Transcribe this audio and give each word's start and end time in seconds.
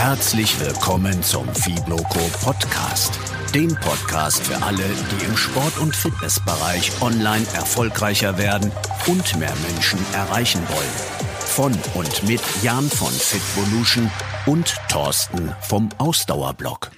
Herzlich 0.00 0.58
willkommen 0.60 1.24
zum 1.24 1.44
Fibloco 1.48 2.20
Podcast. 2.40 3.18
Dem 3.52 3.74
Podcast 3.74 4.46
für 4.46 4.62
alle, 4.62 4.76
die 4.78 5.24
im 5.24 5.36
Sport- 5.36 5.76
und 5.80 5.94
Fitnessbereich 5.94 6.92
online 7.02 7.44
erfolgreicher 7.52 8.38
werden 8.38 8.70
und 9.08 9.38
mehr 9.40 9.52
Menschen 9.68 9.98
erreichen 10.14 10.60
wollen. 10.68 10.94
Von 11.40 11.72
und 11.94 12.28
mit 12.28 12.40
Jan 12.62 12.84
von 12.84 13.10
Fitvolution 13.10 14.08
und 14.46 14.76
Thorsten 14.88 15.50
vom 15.62 15.88
Ausdauerblock. 15.98 16.92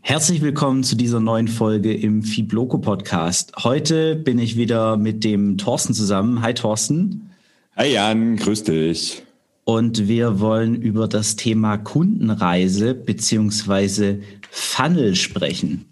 Herzlich 0.00 0.40
willkommen 0.40 0.84
zu 0.84 0.94
dieser 0.94 1.18
neuen 1.18 1.48
Folge 1.48 1.92
im 1.92 2.22
Fibloco 2.22 2.78
Podcast. 2.78 3.64
Heute 3.64 4.14
bin 4.14 4.38
ich 4.38 4.56
wieder 4.56 4.96
mit 4.96 5.24
dem 5.24 5.58
Thorsten 5.58 5.92
zusammen. 5.92 6.40
Hi 6.40 6.54
Thorsten. 6.54 7.30
Hi 7.76 7.92
Jan, 7.92 8.36
grüß 8.36 8.62
dich. 8.62 9.24
Und 9.64 10.08
wir 10.08 10.40
wollen 10.40 10.74
über 10.74 11.08
das 11.08 11.36
Thema 11.36 11.78
Kundenreise 11.78 12.94
beziehungsweise 12.94 14.20
Funnel 14.50 15.14
sprechen. 15.16 15.86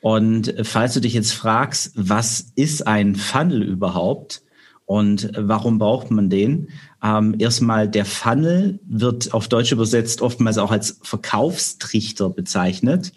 Und 0.00 0.54
falls 0.62 0.94
du 0.94 1.00
dich 1.00 1.14
jetzt 1.14 1.32
fragst, 1.32 1.92
was 1.94 2.52
ist 2.54 2.86
ein 2.86 3.16
Funnel 3.16 3.62
überhaupt 3.62 4.42
und 4.84 5.30
warum 5.36 5.78
braucht 5.78 6.10
man 6.10 6.30
den? 6.30 6.68
Ähm, 7.02 7.34
erstmal 7.38 7.88
der 7.88 8.04
Funnel 8.04 8.80
wird 8.86 9.34
auf 9.34 9.48
Deutsch 9.48 9.72
übersetzt 9.72 10.22
oftmals 10.22 10.58
auch 10.58 10.70
als 10.70 10.98
Verkaufstrichter 11.02 12.30
bezeichnet. 12.30 13.12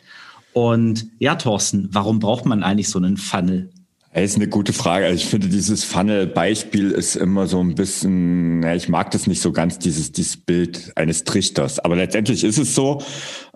Und 0.54 1.08
ja, 1.20 1.36
Thorsten, 1.36 1.88
warum 1.92 2.20
braucht 2.20 2.46
man 2.46 2.64
eigentlich 2.64 2.90
so 2.90 3.00
einen 3.00 3.18
Funnel? 3.18 3.70
Das 4.14 4.24
ist 4.24 4.36
eine 4.36 4.50
gute 4.50 4.74
Frage. 4.74 5.06
Also 5.06 5.16
ich 5.16 5.26
finde, 5.26 5.48
dieses 5.48 5.86
Funnel-Beispiel 5.86 6.92
ist 6.92 7.16
immer 7.16 7.48
so 7.48 7.62
ein 7.62 7.76
bisschen, 7.76 8.62
ja, 8.62 8.76
ich 8.76 8.90
mag 8.90 9.10
das 9.12 9.26
nicht 9.26 9.42
so 9.42 9.54
ganz, 9.54 9.80
dieses, 9.80 10.12
dieses 10.12 10.36
Bild 10.36 10.92
eines 10.98 11.24
Trichters. 11.24 11.80
Aber 11.80 11.96
letztendlich 11.96 12.44
ist 12.44 12.58
es 12.58 12.76
so, 12.76 13.02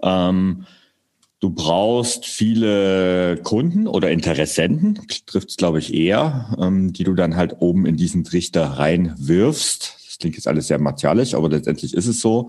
ähm, 0.01 0.65
du 1.41 1.49
brauchst 1.49 2.25
viele 2.25 3.37
Kunden 3.43 3.85
oder 3.85 4.11
Interessenten, 4.11 5.01
trifft 5.25 5.49
es 5.49 5.57
glaube 5.57 5.79
ich 5.79 5.93
eher, 5.93 6.55
ähm, 6.57 6.93
die 6.93 7.03
du 7.03 7.15
dann 7.15 7.35
halt 7.35 7.57
oben 7.59 7.85
in 7.85 7.97
diesen 7.97 8.23
Trichter 8.23 8.63
reinwirfst. 8.65 9.97
Das 10.07 10.17
klingt 10.19 10.37
jetzt 10.37 10.47
alles 10.47 10.67
sehr 10.67 10.79
martialisch, 10.79 11.33
aber 11.33 11.49
letztendlich 11.49 11.93
ist 11.93 12.07
es 12.07 12.21
so. 12.21 12.47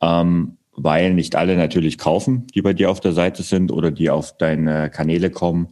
Ähm, 0.00 0.56
weil 0.76 1.14
nicht 1.14 1.36
alle 1.36 1.56
natürlich 1.56 1.98
kaufen, 1.98 2.48
die 2.52 2.62
bei 2.62 2.72
dir 2.72 2.90
auf 2.90 2.98
der 2.98 3.12
Seite 3.12 3.44
sind 3.44 3.70
oder 3.70 3.92
die 3.92 4.10
auf 4.10 4.36
deine 4.36 4.90
Kanäle 4.90 5.30
kommen. 5.30 5.68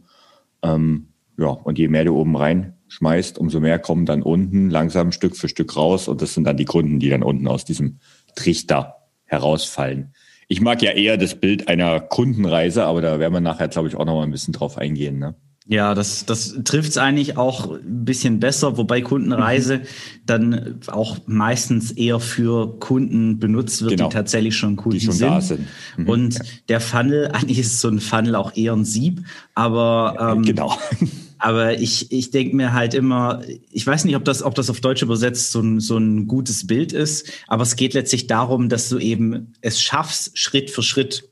Ähm, 0.61 1.07
ja, 1.37 1.47
und 1.47 1.79
je 1.79 1.87
mehr 1.87 2.05
du 2.05 2.15
oben 2.15 2.35
reinschmeißt, 2.35 3.37
umso 3.37 3.59
mehr 3.59 3.79
kommen 3.79 4.05
dann 4.05 4.21
unten 4.21 4.69
langsam 4.69 5.11
Stück 5.11 5.35
für 5.35 5.49
Stück 5.49 5.75
raus. 5.75 6.07
Und 6.07 6.21
das 6.21 6.33
sind 6.33 6.45
dann 6.45 6.57
die 6.57 6.65
Kunden, 6.65 6.99
die 6.99 7.09
dann 7.09 7.23
unten 7.23 7.47
aus 7.47 7.65
diesem 7.65 7.99
Trichter 8.35 8.95
herausfallen. 9.25 10.13
Ich 10.47 10.61
mag 10.61 10.81
ja 10.81 10.91
eher 10.91 11.17
das 11.17 11.35
Bild 11.35 11.67
einer 11.67 11.99
Kundenreise, 11.99 12.85
aber 12.85 13.01
da 13.01 13.19
werden 13.19 13.33
wir 13.33 13.41
nachher, 13.41 13.67
glaube 13.67 13.87
ich, 13.87 13.95
auch 13.95 14.05
noch 14.05 14.15
mal 14.15 14.23
ein 14.23 14.31
bisschen 14.31 14.53
drauf 14.53 14.77
eingehen. 14.77 15.17
Ne? 15.17 15.35
Ja, 15.65 15.93
das, 15.93 16.25
das 16.25 16.59
trifft 16.65 16.89
es 16.89 16.97
eigentlich 16.97 17.37
auch 17.37 17.71
ein 17.71 18.03
bisschen 18.03 18.39
besser, 18.39 18.77
wobei 18.77 19.01
Kundenreise 19.01 19.77
mhm. 19.77 19.81
dann 20.25 20.79
auch 20.87 21.19
meistens 21.25 21.91
eher 21.91 22.19
für 22.19 22.79
Kunden 22.79 23.39
benutzt 23.39 23.81
wird, 23.81 23.91
genau. 23.91 24.09
die 24.09 24.13
tatsächlich 24.13 24.57
schon 24.57 24.75
Kunden 24.75 24.99
die 24.99 25.05
schon 25.05 25.13
sind. 25.13 25.29
Da 25.29 25.41
sind. 25.41 25.67
Mhm. 25.97 26.09
Und 26.09 26.33
ja. 26.35 26.41
der 26.67 26.79
Funnel, 26.81 27.27
eigentlich 27.33 27.59
ist 27.59 27.79
so 27.79 27.87
ein 27.87 27.99
Funnel 27.99 28.35
auch 28.35 28.55
eher 28.57 28.73
ein 28.73 28.83
Sieb, 28.83 29.21
aber 29.55 30.33
ähm, 30.35 30.43
genau. 30.43 30.77
Aber 31.43 31.77
ich, 31.77 32.09
ich 32.09 32.31
denke 32.31 32.55
mir 32.55 32.71
halt 32.71 32.93
immer, 32.93 33.41
ich 33.69 33.85
weiß 33.85 34.05
nicht, 34.05 34.15
ob 34.15 34.23
das, 34.23 34.43
ob 34.43 34.55
das 34.55 34.69
auf 34.69 34.79
Deutsch 34.79 35.01
übersetzt 35.01 35.51
so 35.51 35.59
ein, 35.59 35.81
so 35.81 35.97
ein 35.97 36.25
gutes 36.25 36.65
Bild 36.67 36.93
ist, 36.93 37.29
aber 37.49 37.63
es 37.63 37.75
geht 37.75 37.93
letztlich 37.93 38.27
darum, 38.27 38.69
dass 38.69 38.87
du 38.87 38.97
eben 38.97 39.51
es 39.59 39.81
schaffst, 39.81 40.37
Schritt 40.37 40.71
für 40.71 40.81
Schritt 40.83 41.27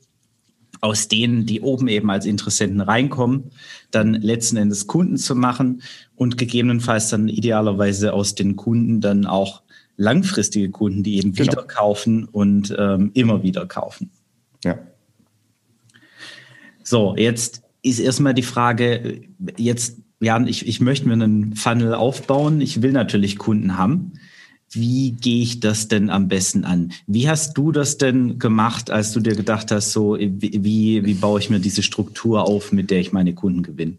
aus 0.82 1.08
denen, 1.08 1.46
die 1.46 1.62
oben 1.62 1.88
eben 1.88 2.10
als 2.10 2.26
Interessenten 2.26 2.82
reinkommen, 2.82 3.52
dann 3.90 4.12
letzten 4.12 4.58
Endes 4.58 4.86
Kunden 4.86 5.16
zu 5.16 5.34
machen 5.34 5.80
und 6.14 6.36
gegebenenfalls 6.36 7.08
dann 7.08 7.28
idealerweise 7.28 8.12
aus 8.12 8.34
den 8.34 8.54
Kunden 8.56 9.00
dann 9.00 9.24
auch 9.24 9.62
langfristige 9.96 10.70
Kunden, 10.70 11.02
die 11.02 11.16
eben 11.16 11.32
genau. 11.32 11.52
wieder 11.52 11.62
kaufen 11.62 12.26
und 12.26 12.74
ähm, 12.78 13.12
immer 13.14 13.42
wieder 13.42 13.64
kaufen. 13.64 14.10
Ja. 14.62 14.78
So, 16.82 17.16
jetzt 17.16 17.62
ist 17.82 17.98
erstmal 17.98 18.34
die 18.34 18.42
Frage, 18.42 19.22
jetzt, 19.56 19.98
ja, 20.22 20.40
ich, 20.46 20.66
ich 20.66 20.80
möchte 20.80 21.08
mir 21.08 21.14
einen 21.14 21.56
Funnel 21.56 21.94
aufbauen. 21.94 22.60
Ich 22.60 22.80
will 22.80 22.92
natürlich 22.92 23.38
Kunden 23.38 23.76
haben. 23.76 24.12
Wie 24.70 25.12
gehe 25.12 25.42
ich 25.42 25.60
das 25.60 25.88
denn 25.88 26.08
am 26.08 26.28
besten 26.28 26.64
an? 26.64 26.92
Wie 27.06 27.28
hast 27.28 27.58
du 27.58 27.72
das 27.72 27.98
denn 27.98 28.38
gemacht, 28.38 28.90
als 28.90 29.12
du 29.12 29.20
dir 29.20 29.34
gedacht 29.34 29.70
hast, 29.70 29.92
so 29.92 30.16
wie, 30.18 31.04
wie 31.04 31.14
baue 31.14 31.40
ich 31.40 31.50
mir 31.50 31.58
diese 31.58 31.82
Struktur 31.82 32.48
auf, 32.48 32.72
mit 32.72 32.90
der 32.90 33.00
ich 33.00 33.12
meine 33.12 33.34
Kunden 33.34 33.62
gewinne? 33.62 33.98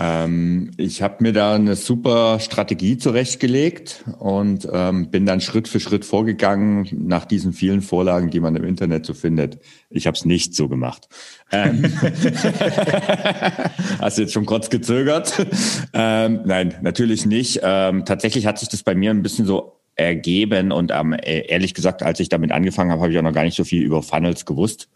Ähm, 0.00 0.70
ich 0.78 1.02
habe 1.02 1.16
mir 1.20 1.34
da 1.34 1.54
eine 1.54 1.76
super 1.76 2.40
Strategie 2.40 2.96
zurechtgelegt 2.96 4.04
und 4.18 4.66
ähm, 4.72 5.10
bin 5.10 5.26
dann 5.26 5.42
Schritt 5.42 5.68
für 5.68 5.78
Schritt 5.78 6.06
vorgegangen 6.06 6.88
nach 6.92 7.26
diesen 7.26 7.52
vielen 7.52 7.82
Vorlagen, 7.82 8.30
die 8.30 8.40
man 8.40 8.56
im 8.56 8.64
Internet 8.64 9.04
so 9.04 9.12
findet. 9.12 9.58
Ich 9.90 10.06
habe 10.06 10.16
es 10.16 10.24
nicht 10.24 10.54
so 10.54 10.68
gemacht. 10.68 11.08
Ähm, 11.52 11.84
Hast 14.00 14.16
du 14.16 14.22
jetzt 14.22 14.32
schon 14.32 14.46
kurz 14.46 14.70
gezögert? 14.70 15.46
Ähm, 15.92 16.40
nein, 16.46 16.76
natürlich 16.80 17.26
nicht. 17.26 17.60
Ähm, 17.62 18.06
tatsächlich 18.06 18.46
hat 18.46 18.58
sich 18.58 18.70
das 18.70 18.82
bei 18.82 18.94
mir 18.94 19.10
ein 19.10 19.22
bisschen 19.22 19.44
so 19.44 19.80
ergeben 19.96 20.72
und 20.72 20.92
ähm, 20.94 21.14
ehrlich 21.22 21.74
gesagt, 21.74 22.02
als 22.02 22.20
ich 22.20 22.30
damit 22.30 22.52
angefangen 22.52 22.90
habe, 22.90 23.02
habe 23.02 23.12
ich 23.12 23.18
auch 23.18 23.22
noch 23.22 23.34
gar 23.34 23.44
nicht 23.44 23.56
so 23.56 23.64
viel 23.64 23.82
über 23.82 24.02
Funnels 24.02 24.46
gewusst. 24.46 24.88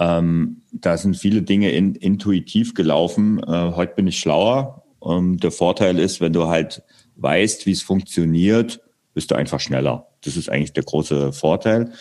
Ähm, 0.00 0.62
da 0.72 0.96
sind 0.96 1.16
viele 1.16 1.42
Dinge 1.42 1.70
in, 1.72 1.94
intuitiv 1.94 2.72
gelaufen. 2.72 3.38
Äh, 3.46 3.72
heute 3.74 3.94
bin 3.94 4.06
ich 4.06 4.18
schlauer. 4.18 4.82
Ähm, 5.04 5.36
der 5.36 5.50
Vorteil 5.50 5.98
ist, 5.98 6.22
wenn 6.22 6.32
du 6.32 6.48
halt 6.48 6.82
weißt, 7.16 7.66
wie 7.66 7.72
es 7.72 7.82
funktioniert, 7.82 8.80
bist 9.12 9.30
du 9.30 9.34
einfach 9.34 9.60
schneller. 9.60 10.08
Das 10.22 10.38
ist 10.38 10.48
eigentlich 10.48 10.72
der 10.72 10.84
große 10.84 11.34
Vorteil. 11.34 11.92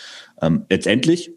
Ähm, 0.41 0.65
letztendlich 0.69 1.31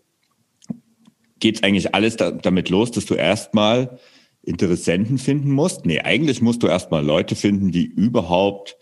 geht 1.41 1.65
eigentlich 1.65 1.97
alles 1.97 2.17
da, 2.17 2.31
damit 2.31 2.71
los, 2.71 2.93
dass 2.93 3.07
du 3.07 3.15
erstmal 3.15 3.99
Interessenten 4.43 5.19
finden 5.19 5.51
musst. 5.51 5.85
Nee, 5.85 6.01
eigentlich 6.01 6.43
musst 6.43 6.63
du 6.63 6.69
erstmal 6.69 7.05
Leute 7.05 7.35
finden, 7.35 7.73
die 7.73 7.87
überhaupt 7.87 8.77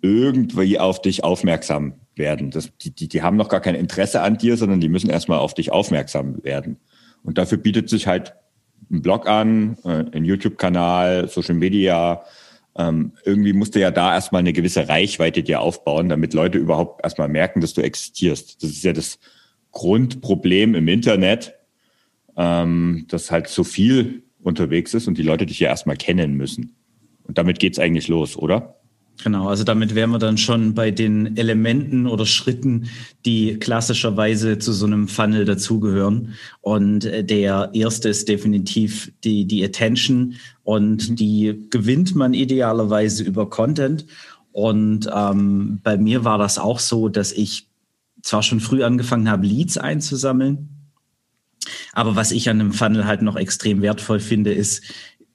irgendwie 0.00 0.80
auf 0.80 1.00
dich 1.00 1.22
aufmerksam 1.22 1.94
werden. 2.16 2.50
Das, 2.50 2.70
die, 2.78 2.92
die, 2.92 3.08
die 3.08 3.22
haben 3.22 3.36
noch 3.36 3.48
gar 3.48 3.60
kein 3.60 3.76
Interesse 3.76 4.22
an 4.22 4.38
dir, 4.38 4.56
sondern 4.56 4.80
die 4.80 4.88
müssen 4.88 5.10
erstmal 5.10 5.38
auf 5.38 5.54
dich 5.54 5.70
aufmerksam 5.70 6.42
werden. 6.42 6.78
Und 7.22 7.38
dafür 7.38 7.58
bietet 7.58 7.88
sich 7.88 8.06
halt 8.06 8.34
ein 8.90 9.02
Blog 9.02 9.28
an, 9.28 9.76
äh, 9.84 10.04
ein 10.12 10.24
YouTube-Kanal, 10.24 11.28
Social 11.28 11.54
Media. 11.54 12.24
Ähm, 12.76 13.12
irgendwie 13.24 13.52
musst 13.52 13.74
du 13.74 13.80
ja 13.80 13.90
da 13.90 14.14
erstmal 14.14 14.40
eine 14.40 14.52
gewisse 14.52 14.88
Reichweite 14.88 15.42
dir 15.42 15.60
aufbauen, 15.60 16.08
damit 16.08 16.34
Leute 16.34 16.58
überhaupt 16.58 17.04
erstmal 17.04 17.28
merken, 17.28 17.60
dass 17.60 17.74
du 17.74 17.82
existierst. 17.82 18.62
Das 18.62 18.70
ist 18.70 18.84
ja 18.84 18.92
das 18.92 19.18
Grundproblem 19.72 20.74
im 20.74 20.88
Internet, 20.88 21.54
ähm, 22.36 23.06
dass 23.08 23.30
halt 23.30 23.48
so 23.48 23.64
viel 23.64 24.22
unterwegs 24.42 24.94
ist 24.94 25.06
und 25.06 25.18
die 25.18 25.22
Leute 25.22 25.46
dich 25.46 25.60
ja 25.60 25.68
erstmal 25.68 25.96
kennen 25.96 26.34
müssen. 26.34 26.74
Und 27.24 27.38
damit 27.38 27.58
geht's 27.58 27.78
eigentlich 27.78 28.08
los, 28.08 28.36
oder? 28.36 28.81
Genau, 29.22 29.48
also 29.48 29.62
damit 29.62 29.94
wären 29.94 30.10
wir 30.10 30.18
dann 30.18 30.36
schon 30.36 30.74
bei 30.74 30.90
den 30.90 31.36
Elementen 31.36 32.06
oder 32.06 32.26
Schritten, 32.26 32.88
die 33.24 33.56
klassischerweise 33.58 34.58
zu 34.58 34.72
so 34.72 34.86
einem 34.86 35.06
Funnel 35.06 35.44
dazugehören. 35.44 36.34
Und 36.60 37.04
äh, 37.04 37.22
der 37.22 37.70
erste 37.72 38.08
ist 38.08 38.28
definitiv 38.28 39.12
die, 39.22 39.44
die 39.44 39.64
Attention 39.64 40.34
und 40.64 41.10
mhm. 41.10 41.16
die 41.16 41.66
gewinnt 41.70 42.14
man 42.16 42.34
idealerweise 42.34 43.22
über 43.22 43.48
Content. 43.48 44.06
Und 44.50 45.08
ähm, 45.14 45.80
bei 45.82 45.96
mir 45.96 46.24
war 46.24 46.38
das 46.38 46.58
auch 46.58 46.78
so, 46.78 47.08
dass 47.08 47.32
ich 47.32 47.68
zwar 48.22 48.42
schon 48.42 48.60
früh 48.60 48.82
angefangen 48.82 49.30
habe, 49.30 49.46
Leads 49.46 49.78
einzusammeln, 49.78 50.68
aber 51.92 52.16
was 52.16 52.32
ich 52.32 52.48
an 52.48 52.60
einem 52.60 52.72
Funnel 52.72 53.06
halt 53.06 53.22
noch 53.22 53.36
extrem 53.36 53.82
wertvoll 53.82 54.20
finde, 54.20 54.52
ist, 54.52 54.82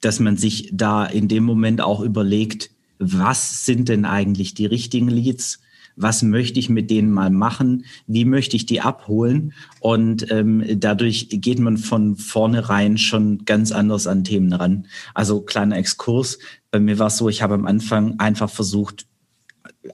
dass 0.00 0.20
man 0.20 0.36
sich 0.36 0.70
da 0.72 1.06
in 1.06 1.28
dem 1.28 1.44
Moment 1.44 1.80
auch 1.80 2.00
überlegt, 2.00 2.70
was 2.98 3.64
sind 3.64 3.88
denn 3.88 4.04
eigentlich 4.04 4.54
die 4.54 4.66
richtigen 4.66 5.08
Leads? 5.08 5.60
Was 6.00 6.22
möchte 6.22 6.60
ich 6.60 6.68
mit 6.68 6.90
denen 6.90 7.10
mal 7.10 7.30
machen? 7.30 7.84
Wie 8.06 8.24
möchte 8.24 8.54
ich 8.54 8.66
die 8.66 8.80
abholen? 8.80 9.52
Und 9.80 10.30
ähm, 10.30 10.62
dadurch 10.78 11.28
geht 11.28 11.58
man 11.58 11.76
von 11.76 12.16
vornherein 12.16 12.98
schon 12.98 13.44
ganz 13.44 13.72
anders 13.72 14.06
an 14.06 14.22
Themen 14.22 14.52
ran. 14.52 14.86
Also 15.14 15.40
kleiner 15.40 15.76
Exkurs. 15.76 16.38
Bei 16.70 16.78
mir 16.78 17.00
war 17.00 17.08
es 17.08 17.16
so, 17.16 17.28
ich 17.28 17.42
habe 17.42 17.54
am 17.54 17.66
Anfang 17.66 18.20
einfach 18.20 18.48
versucht, 18.48 19.06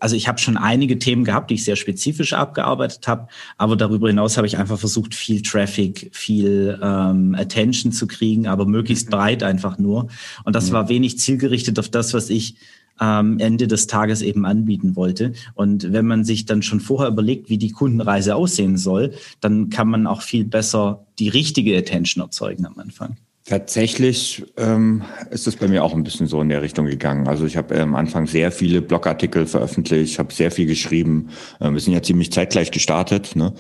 also 0.00 0.14
ich 0.14 0.28
habe 0.28 0.38
schon 0.38 0.56
einige 0.56 0.98
Themen 0.98 1.24
gehabt, 1.24 1.50
die 1.50 1.54
ich 1.54 1.64
sehr 1.64 1.76
spezifisch 1.76 2.32
abgearbeitet 2.32 3.06
habe, 3.08 3.28
aber 3.56 3.76
darüber 3.76 4.08
hinaus 4.08 4.36
habe 4.36 4.46
ich 4.46 4.58
einfach 4.58 4.78
versucht, 4.78 5.14
viel 5.14 5.42
Traffic, 5.42 6.10
viel 6.12 6.78
ähm, 6.82 7.34
Attention 7.34 7.92
zu 7.92 8.06
kriegen, 8.06 8.46
aber 8.46 8.66
möglichst 8.66 9.06
mhm. 9.06 9.12
breit 9.12 9.42
einfach 9.42 9.78
nur. 9.78 10.08
Und 10.44 10.54
das 10.54 10.72
war 10.72 10.88
wenig 10.88 11.18
zielgerichtet 11.18 11.78
auf 11.78 11.88
das, 11.88 12.12
was 12.12 12.28
ich 12.30 12.56
ähm, 13.00 13.38
Ende 13.38 13.67
des 13.67 13.87
Tages 13.87 14.23
eben 14.23 14.44
anbieten 14.44 14.96
wollte. 14.96 15.32
Und 15.55 15.93
wenn 15.93 16.06
man 16.06 16.25
sich 16.25 16.46
dann 16.46 16.62
schon 16.62 16.81
vorher 16.81 17.08
überlegt, 17.08 17.50
wie 17.50 17.58
die 17.58 17.73
Kundenreise 17.73 18.37
aussehen 18.37 18.76
soll, 18.76 19.12
dann 19.41 19.70
kann 19.70 19.88
man 19.88 20.06
auch 20.06 20.23
viel 20.23 20.44
besser 20.44 21.06
die 21.19 21.29
richtige 21.29 21.76
Attention 21.76 22.25
erzeugen 22.25 22.67
am 22.67 22.79
Anfang. 22.79 23.17
Tatsächlich 23.46 24.43
ähm, 24.56 25.02
ist 25.31 25.46
es 25.46 25.56
bei 25.56 25.69
mir 25.69 25.85
auch 25.85 25.93
ein 25.93 26.02
bisschen 26.02 26.26
so 26.26 26.41
in 26.41 26.49
der 26.49 26.62
Richtung 26.62 26.87
gegangen. 26.87 27.29
Also 27.29 27.44
ich 27.44 27.58
habe 27.58 27.75
äh, 27.75 27.81
am 27.81 27.94
Anfang 27.94 28.26
sehr 28.26 28.50
viele 28.50 28.81
Blogartikel 28.81 29.46
veröffentlicht, 29.46 30.19
habe 30.19 30.32
sehr 30.32 30.50
viel 30.50 30.64
geschrieben. 30.64 31.29
Äh, 31.61 31.70
wir 31.70 31.81
sind 31.81 31.93
ja 31.93 32.02
ziemlich 32.02 32.32
zeitgleich 32.32 32.70
gestartet 32.70 33.37
ne? 33.37 33.52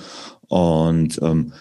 und 0.48 1.20
ähm, 1.22 1.52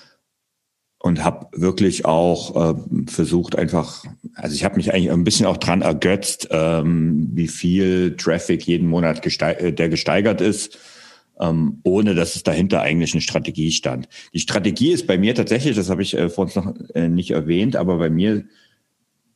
und 1.04 1.24
habe 1.24 1.48
wirklich 1.52 2.06
auch 2.06 2.74
äh, 2.74 2.76
versucht 3.08 3.56
einfach, 3.58 4.06
also 4.34 4.56
ich 4.56 4.64
habe 4.64 4.78
mich 4.78 4.92
eigentlich 4.92 5.12
ein 5.12 5.24
bisschen 5.24 5.46
auch 5.46 5.58
dran 5.58 5.84
ergötzt, 5.84 6.48
ähm, 6.50 7.30
wie 7.34 7.50
viel 7.50 8.16
Traffic 8.16 8.66
jeden 8.66 8.88
Monat 8.88 9.22
gesteig 9.22 9.62
äh, 9.62 9.72
der 9.72 9.90
gesteigert 9.90 10.42
ist 10.42 10.80
ähm, 11.40 11.80
ohne 11.84 12.16
dass 12.16 12.36
es 12.36 12.44
dahinter 12.44 12.82
eigentlich 12.82 13.14
eine 13.14 13.22
Strategie 13.22 13.72
stand. 13.72 14.08
Die 14.34 14.40
Strategie 14.40 14.92
ist 14.92 15.08
bei 15.08 15.18
mir 15.18 15.36
tatsächlich, 15.36 15.76
das 15.76 15.90
habe 15.90 16.02
ich 16.02 16.16
äh, 16.18 16.30
vor 16.30 16.46
uns 16.46 16.56
noch 16.56 16.74
äh, 16.94 17.10
nicht 17.10 17.32
erwähnt, 17.32 17.76
aber 17.76 17.98
bei 17.98 18.10
mir 18.10 18.46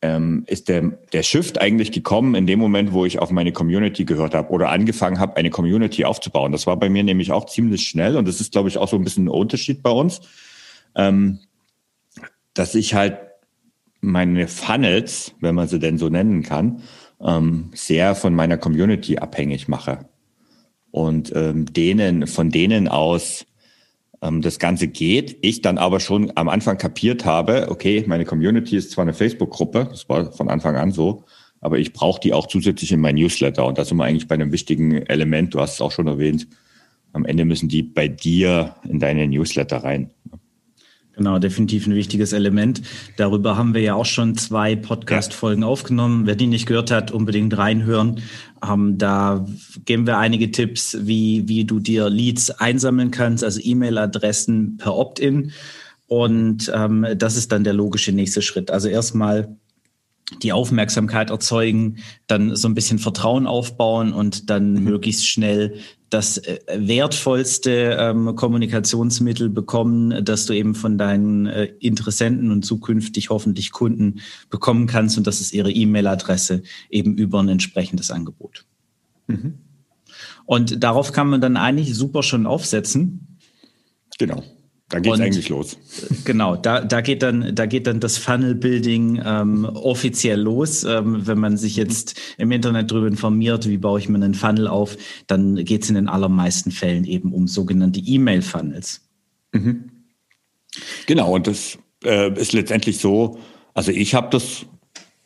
ähm, 0.02 0.44
ist 0.48 0.70
der, 0.70 1.00
der 1.12 1.24
Shift 1.24 1.60
eigentlich 1.60 1.92
gekommen 1.92 2.36
in 2.36 2.46
dem 2.46 2.60
Moment, 2.60 2.94
wo 2.94 3.06
ich 3.06 3.20
auf 3.20 3.32
meine 3.32 3.52
Community 3.52 4.06
gehört 4.06 4.36
habe 4.36 4.52
oder 4.52 4.70
angefangen 4.70 5.20
habe, 5.20 5.36
eine 5.38 5.50
Community 5.50 6.06
aufzubauen. 6.06 6.52
Das 6.52 6.68
war 6.68 6.78
bei 6.78 6.88
mir 6.88 7.04
nämlich 7.04 7.32
auch 7.32 7.48
ziemlich 7.48 7.88
schnell 7.88 8.16
und 8.16 8.28
das 8.28 8.40
ist, 8.40 8.52
glaube 8.52 8.70
ich, 8.70 8.78
auch 8.78 8.88
so 8.88 8.96
ein 8.96 9.04
bisschen 9.04 9.26
ein 9.26 9.30
Unterschied 9.30 9.82
bei 9.82 9.90
uns, 9.90 10.22
ähm, 10.96 11.40
dass 12.58 12.76
ich 12.76 12.94
halt 12.94 13.18
meine 14.02 14.48
Funnels, 14.48 15.34
wenn 15.40 15.56
man 15.56 15.68
sie 15.68 15.80
denn 15.80 15.98
so 15.98 16.10
nennen 16.10 16.44
kann, 16.44 16.82
ähm, 17.22 17.72
sehr 17.74 18.16
von 18.16 18.34
meiner 18.34 18.58
Community 18.58 19.18
abhängig 19.18 19.68
mache 19.68 20.08
und 20.92 21.32
ähm, 21.36 21.66
denen, 21.74 22.28
von 22.28 22.50
denen 22.50 22.88
aus 22.88 23.46
ähm, 24.22 24.42
das 24.42 24.60
Ganze 24.60 24.88
geht. 24.88 25.38
Ich 25.42 25.62
dann 25.62 25.78
aber 25.78 26.00
schon 26.00 26.32
am 26.36 26.50
Anfang 26.50 26.78
kapiert 26.78 27.26
habe, 27.26 27.68
okay, 27.70 28.04
meine 28.08 28.26
Community 28.26 28.76
ist 28.76 28.92
zwar 28.92 29.04
eine 29.04 29.14
Facebook-Gruppe, 29.14 29.88
das 29.90 30.08
war 30.10 30.32
von 30.32 30.50
Anfang 30.50 30.76
an 30.76 30.92
so, 30.92 31.24
aber 31.60 31.80
ich 31.80 31.94
brauche 31.94 32.20
die 32.20 32.34
auch 32.34 32.48
zusätzlich 32.48 32.92
in 32.92 33.02
mein 33.02 33.16
Newsletter. 33.16 33.66
Und 33.66 33.78
da 33.78 33.86
sind 33.86 33.98
wir 33.98 34.06
eigentlich 34.06 34.28
bei 34.28 34.36
einem 34.36 34.52
wichtigen 34.52 34.94
Element, 35.08 35.54
du 35.54 35.60
hast 35.60 35.76
es 35.76 35.82
auch 35.82 35.92
schon 35.92 36.08
erwähnt, 36.08 36.48
am 37.14 37.26
Ende 37.26 37.46
müssen 37.46 37.68
die 37.68 37.82
bei 37.82 38.08
dir 38.08 38.76
in 38.84 39.00
deine 39.00 39.28
Newsletter 39.28 39.78
rein. 39.78 40.12
Genau, 41.18 41.40
definitiv 41.40 41.88
ein 41.88 41.96
wichtiges 41.96 42.32
Element. 42.32 42.84
Darüber 43.16 43.58
haben 43.58 43.74
wir 43.74 43.82
ja 43.82 43.96
auch 43.96 44.06
schon 44.06 44.38
zwei 44.38 44.76
Podcast-Folgen 44.76 45.64
ja. 45.64 45.68
aufgenommen. 45.68 46.28
Wer 46.28 46.36
die 46.36 46.46
nicht 46.46 46.68
gehört 46.68 46.92
hat, 46.92 47.10
unbedingt 47.10 47.58
reinhören. 47.58 48.22
Ähm, 48.64 49.00
da 49.00 49.48
geben 49.86 50.06
wir 50.06 50.20
einige 50.20 50.52
Tipps, 50.52 50.96
wie, 51.02 51.48
wie 51.48 51.66
du 51.66 51.80
dir 51.80 52.08
Leads 52.08 52.52
einsammeln 52.52 53.10
kannst, 53.10 53.44
also 53.44 53.60
E-Mail-Adressen 53.64 54.78
per 54.78 54.96
Opt-in. 54.96 55.54
Und 56.06 56.72
ähm, 56.74 57.06
das 57.18 57.36
ist 57.36 57.52
dann 57.52 57.64
der 57.64 57.74
logische 57.74 58.12
nächste 58.12 58.44
Schritt. 58.44 58.70
Also 58.70 58.88
erstmal 58.88 59.58
die 60.44 60.52
Aufmerksamkeit 60.52 61.30
erzeugen, 61.30 61.98
dann 62.28 62.56
so 62.56 62.68
ein 62.68 62.76
bisschen 62.76 63.00
Vertrauen 63.00 63.48
aufbauen 63.48 64.14
und 64.14 64.50
dann 64.50 64.74
mhm. 64.74 64.84
möglichst 64.84 65.28
schnell 65.28 65.80
das 66.10 66.38
äh, 66.38 66.60
wertvollste 66.76 67.98
ähm, 68.00 68.36
Kommunikationsmittel 68.36 69.50
bekommen, 69.50 70.24
das 70.24 70.46
du 70.46 70.54
eben 70.54 70.76
von 70.76 70.98
deinen 70.98 71.48
äh, 71.48 71.66
Interessenten 71.80 72.52
und 72.52 72.64
zukünftig 72.64 73.30
hoffentlich 73.30 73.72
Kunden 73.72 74.22
bekommen 74.50 74.88
kannst. 74.88 75.18
Und 75.18 75.28
das 75.28 75.42
ist 75.42 75.54
ihre 75.54 75.72
E-Mail-Adresse 75.72 76.64
eben 76.90 77.18
über 77.18 77.42
ein 77.42 77.50
entsprechendes 77.50 78.12
Angebot. 78.12 78.66
Mhm. 79.28 79.60
Und 80.46 80.84
darauf 80.84 81.12
kann 81.12 81.28
man 81.28 81.42
dann 81.42 81.58
eigentlich 81.58 81.94
super 81.94 82.24
schon 82.24 82.46
aufsetzen. 82.46 83.38
Genau. 84.18 84.44
Da 84.90 85.00
geht 85.00 85.14
es 85.14 85.20
eigentlich 85.20 85.50
los. 85.50 85.78
Genau, 86.24 86.56
da, 86.56 86.80
da, 86.80 87.02
geht 87.02 87.22
dann, 87.22 87.54
da 87.54 87.66
geht 87.66 87.88
dann 87.88 88.00
das 88.00 88.18
Funnel-Building 88.18 89.22
ähm, 89.26 89.66
offiziell 89.66 90.40
los. 90.40 90.86
Ähm, 90.86 91.28
wenn 91.28 91.40
man 91.40 91.58
sich 91.58 91.76
jetzt 91.76 92.18
im 92.38 92.52
Internet 92.52 92.90
darüber 92.90 93.08
informiert, 93.08 93.68
wie 93.68 93.78
baue 93.78 94.00
ich 94.00 94.08
mir 94.08 94.16
einen 94.16 94.34
Funnel 94.34 94.68
auf, 94.68 94.96
dann 95.28 95.56
geht 95.66 95.84
es 95.84 95.90
in 95.90 95.96
den 95.96 96.08
allermeisten 96.08 96.72
Fällen 96.72 97.04
eben 97.04 97.34
um 97.34 97.48
sogenannte 97.50 98.00
E-Mail-Funnels. 98.00 99.02
Mhm. 99.52 99.92
Genau, 101.06 101.36
und 101.36 101.48
das 101.48 101.78
äh, 102.06 102.32
ist 102.40 102.54
letztendlich 102.54 103.00
so, 103.00 103.40
also 103.74 103.92
ich 103.92 104.14
habe 104.16 104.30
das 104.32 104.66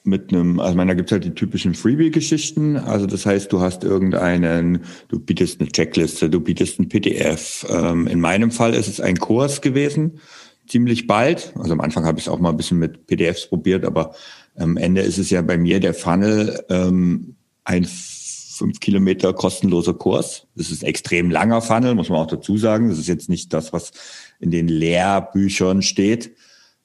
mit 0.04 0.34
einem, 0.34 0.60
also 0.60 0.76
meiner 0.76 0.96
gibt 0.96 1.10
es 1.10 1.12
halt 1.12 1.26
die 1.26 1.36
typischen 1.36 1.76
Freebie-Geschichten. 1.76 2.78
Also 2.78 3.06
das 3.06 3.26
heißt, 3.26 3.52
du 3.52 3.62
hast 3.62 3.84
irgendeinen, 3.84 4.80
du 5.10 5.20
bietest 5.20 5.60
eine 5.60 5.72
Checkliste, 5.72 6.30
du 6.30 6.40
bietest 6.40 6.80
ein 6.80 6.90
PDF. 6.90 7.66
Ähm, 7.70 8.08
in 8.08 8.20
meinem 8.20 8.52
Fall 8.52 8.74
ist 8.74 8.88
es 8.88 9.00
ein 9.00 9.18
Kurs 9.18 9.62
gewesen, 9.62 10.20
ziemlich 10.68 11.06
bald. 11.06 11.54
Also 11.56 11.74
am 11.74 11.82
Anfang 11.82 12.06
habe 12.06 12.18
ich 12.18 12.26
es 12.26 12.30
auch 12.30 12.40
mal 12.40 12.50
ein 12.50 12.58
bisschen 12.58 12.80
mit 12.80 13.06
PDFs 13.06 13.48
probiert, 13.48 13.86
aber 13.86 14.16
am 14.56 14.78
Ende 14.78 15.02
ist 15.02 15.18
es 15.18 15.30
ja 15.30 15.42
bei 15.42 15.58
mir 15.58 15.80
der 15.80 15.94
Funnel 15.94 16.64
ähm, 16.70 17.36
ein 17.64 17.86
fünf 17.86 18.80
Kilometer 18.80 19.34
kostenloser 19.34 19.94
Kurs. 19.94 20.48
Das 20.56 20.72
ist 20.72 20.84
ein 20.84 20.88
extrem 20.88 21.32
langer 21.32 21.62
Funnel, 21.62 21.96
muss 21.96 22.10
man 22.10 22.20
auch 22.20 22.28
dazu 22.28 22.58
sagen. 22.58 22.90
Das 22.90 23.00
ist 23.00 23.08
jetzt 23.08 23.30
nicht 23.30 23.54
das, 23.54 23.74
was 23.74 23.92
in 24.40 24.52
den 24.52 24.68
Lehrbüchern 24.68 25.82
steht. 25.82 26.36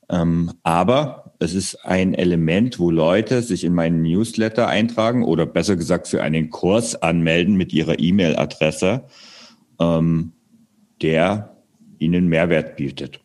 Ähm, 0.08 0.52
aber 0.62 1.25
es 1.38 1.54
ist 1.54 1.84
ein 1.84 2.14
Element, 2.14 2.78
wo 2.78 2.90
Leute 2.90 3.42
sich 3.42 3.64
in 3.64 3.74
meinen 3.74 4.02
Newsletter 4.02 4.68
eintragen 4.68 5.24
oder 5.24 5.46
besser 5.46 5.76
gesagt 5.76 6.08
für 6.08 6.22
einen 6.22 6.50
Kurs 6.50 7.00
anmelden 7.02 7.56
mit 7.56 7.72
ihrer 7.72 7.98
E-Mail-Adresse, 7.98 9.04
ähm, 9.80 10.32
der 11.02 11.56
ihnen 11.98 12.28
Mehrwert 12.28 12.76
bietet. 12.76 13.20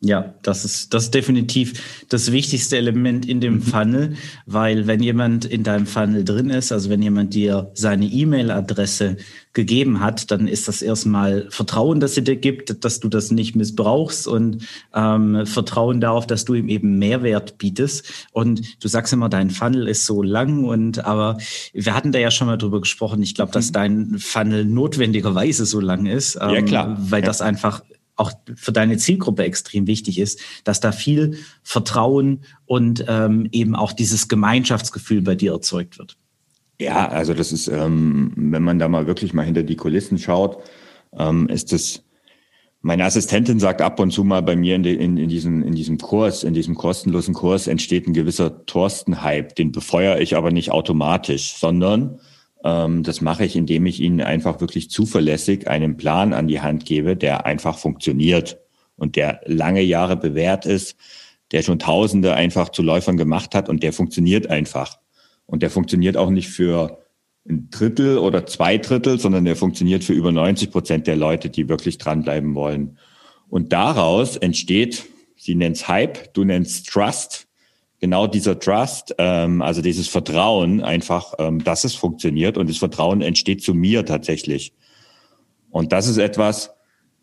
Ja, 0.00 0.34
das 0.42 0.64
ist, 0.64 0.94
das 0.94 1.04
ist 1.04 1.14
definitiv 1.14 2.04
das 2.08 2.30
wichtigste 2.30 2.76
Element 2.76 3.26
in 3.26 3.40
dem 3.40 3.54
mhm. 3.54 3.62
Funnel, 3.62 4.14
weil 4.46 4.86
wenn 4.86 5.02
jemand 5.02 5.44
in 5.44 5.64
deinem 5.64 5.86
Funnel 5.86 6.24
drin 6.24 6.50
ist, 6.50 6.70
also 6.70 6.88
wenn 6.88 7.02
jemand 7.02 7.34
dir 7.34 7.72
seine 7.74 8.06
E-Mail-Adresse 8.06 9.16
gegeben 9.54 9.98
hat, 10.00 10.30
dann 10.30 10.46
ist 10.46 10.68
das 10.68 10.82
erstmal 10.82 11.48
Vertrauen, 11.50 11.98
das 11.98 12.14
sie 12.14 12.22
dir 12.22 12.36
gibt, 12.36 12.84
dass 12.84 13.00
du 13.00 13.08
das 13.08 13.32
nicht 13.32 13.56
missbrauchst 13.56 14.28
und 14.28 14.64
ähm, 14.94 15.44
Vertrauen 15.46 16.00
darauf, 16.00 16.28
dass 16.28 16.44
du 16.44 16.54
ihm 16.54 16.68
eben 16.68 17.00
Mehrwert 17.00 17.58
bietest. 17.58 18.28
Und 18.30 18.62
du 18.80 18.86
sagst 18.86 19.12
immer, 19.12 19.28
dein 19.28 19.50
Funnel 19.50 19.88
ist 19.88 20.06
so 20.06 20.22
lang 20.22 20.62
und 20.62 21.04
aber 21.04 21.38
wir 21.72 21.94
hatten 21.94 22.12
da 22.12 22.20
ja 22.20 22.30
schon 22.30 22.46
mal 22.46 22.56
drüber 22.56 22.80
gesprochen. 22.80 23.20
Ich 23.20 23.34
glaube, 23.34 23.50
dass 23.50 23.70
mhm. 23.70 23.72
dein 23.72 24.18
Funnel 24.20 24.64
notwendigerweise 24.64 25.66
so 25.66 25.80
lang 25.80 26.06
ist, 26.06 26.38
ähm, 26.40 26.50
ja, 26.50 26.62
klar. 26.62 26.96
weil 27.00 27.22
ja. 27.22 27.26
das 27.26 27.40
einfach 27.40 27.82
auch 28.18 28.32
für 28.56 28.72
deine 28.72 28.96
Zielgruppe 28.96 29.44
extrem 29.44 29.86
wichtig 29.86 30.18
ist, 30.18 30.40
dass 30.64 30.80
da 30.80 30.92
viel 30.92 31.38
Vertrauen 31.62 32.40
und 32.66 33.04
ähm, 33.08 33.48
eben 33.52 33.74
auch 33.74 33.92
dieses 33.92 34.28
Gemeinschaftsgefühl 34.28 35.22
bei 35.22 35.34
dir 35.34 35.52
erzeugt 35.52 35.98
wird. 35.98 36.16
Ja, 36.80 37.08
also 37.08 37.34
das 37.34 37.52
ist, 37.52 37.68
ähm, 37.68 38.32
wenn 38.36 38.62
man 38.62 38.78
da 38.78 38.88
mal 38.88 39.06
wirklich 39.06 39.34
mal 39.34 39.44
hinter 39.44 39.62
die 39.62 39.76
Kulissen 39.76 40.18
schaut, 40.18 40.58
ähm, 41.16 41.48
ist 41.48 41.72
das, 41.72 42.04
meine 42.82 43.04
Assistentin 43.04 43.58
sagt 43.58 43.82
ab 43.82 43.98
und 43.98 44.12
zu 44.12 44.22
mal 44.22 44.42
bei 44.42 44.54
mir 44.54 44.76
in, 44.76 44.82
de, 44.84 44.94
in, 44.94 45.16
in, 45.16 45.28
diesem, 45.28 45.62
in 45.62 45.74
diesem 45.74 45.98
Kurs, 45.98 46.44
in 46.44 46.54
diesem 46.54 46.76
kostenlosen 46.76 47.34
Kurs 47.34 47.66
entsteht 47.66 48.06
ein 48.06 48.14
gewisser 48.14 48.64
Thorsten-Hype, 48.66 49.56
den 49.56 49.72
befeuere 49.72 50.20
ich 50.20 50.36
aber 50.36 50.52
nicht 50.52 50.70
automatisch, 50.70 51.54
sondern 51.54 52.20
das 52.62 53.20
mache 53.20 53.44
ich, 53.44 53.54
indem 53.54 53.86
ich 53.86 54.00
Ihnen 54.00 54.20
einfach 54.20 54.60
wirklich 54.60 54.90
zuverlässig 54.90 55.68
einen 55.68 55.96
Plan 55.96 56.32
an 56.32 56.48
die 56.48 56.60
Hand 56.60 56.84
gebe, 56.84 57.16
der 57.16 57.46
einfach 57.46 57.78
funktioniert 57.78 58.58
und 58.96 59.16
der 59.16 59.40
lange 59.46 59.82
Jahre 59.82 60.16
bewährt 60.16 60.66
ist, 60.66 60.96
der 61.52 61.62
schon 61.62 61.78
Tausende 61.78 62.34
einfach 62.34 62.70
zu 62.70 62.82
Läufern 62.82 63.16
gemacht 63.16 63.54
hat 63.54 63.68
und 63.68 63.82
der 63.82 63.92
funktioniert 63.92 64.48
einfach. 64.48 64.98
Und 65.46 65.62
der 65.62 65.70
funktioniert 65.70 66.16
auch 66.16 66.30
nicht 66.30 66.48
für 66.48 66.98
ein 67.48 67.70
Drittel 67.70 68.18
oder 68.18 68.44
zwei 68.44 68.76
Drittel, 68.76 69.18
sondern 69.18 69.44
der 69.44 69.56
funktioniert 69.56 70.04
für 70.04 70.12
über 70.12 70.30
90 70.30 70.70
Prozent 70.70 71.06
der 71.06 71.16
Leute, 71.16 71.48
die 71.48 71.68
wirklich 71.68 71.96
dranbleiben 71.96 72.54
wollen. 72.54 72.98
Und 73.48 73.72
daraus 73.72 74.36
entsteht, 74.36 75.06
sie 75.36 75.54
nennt's 75.54 75.88
Hype, 75.88 76.34
du 76.34 76.44
nennst 76.44 76.88
Trust, 76.88 77.47
genau 78.00 78.26
dieser 78.26 78.58
Trust, 78.58 79.14
ähm, 79.18 79.62
also 79.62 79.82
dieses 79.82 80.08
Vertrauen 80.08 80.82
einfach, 80.82 81.34
ähm, 81.38 81.62
dass 81.64 81.84
es 81.84 81.94
funktioniert 81.94 82.56
und 82.56 82.68
das 82.68 82.78
Vertrauen 82.78 83.22
entsteht 83.22 83.62
zu 83.62 83.74
mir 83.74 84.04
tatsächlich. 84.04 84.72
Und 85.70 85.92
das 85.92 86.08
ist 86.08 86.18
etwas, 86.18 86.70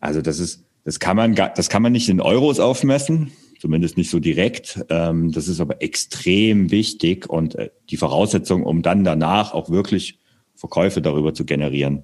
also 0.00 0.20
das 0.20 0.38
ist, 0.38 0.64
das 0.84 1.00
kann 1.00 1.16
man, 1.16 1.34
das 1.34 1.68
kann 1.68 1.82
man 1.82 1.92
nicht 1.92 2.08
in 2.08 2.20
Euros 2.20 2.60
aufmessen, 2.60 3.32
zumindest 3.58 3.96
nicht 3.96 4.10
so 4.10 4.20
direkt. 4.20 4.84
Ähm, 4.88 5.32
das 5.32 5.48
ist 5.48 5.60
aber 5.60 5.82
extrem 5.82 6.70
wichtig 6.70 7.28
und 7.28 7.54
äh, 7.56 7.70
die 7.90 7.96
Voraussetzung, 7.96 8.62
um 8.62 8.82
dann 8.82 9.04
danach 9.04 9.52
auch 9.52 9.70
wirklich 9.70 10.18
Verkäufe 10.54 11.02
darüber 11.02 11.34
zu 11.34 11.44
generieren 11.44 12.02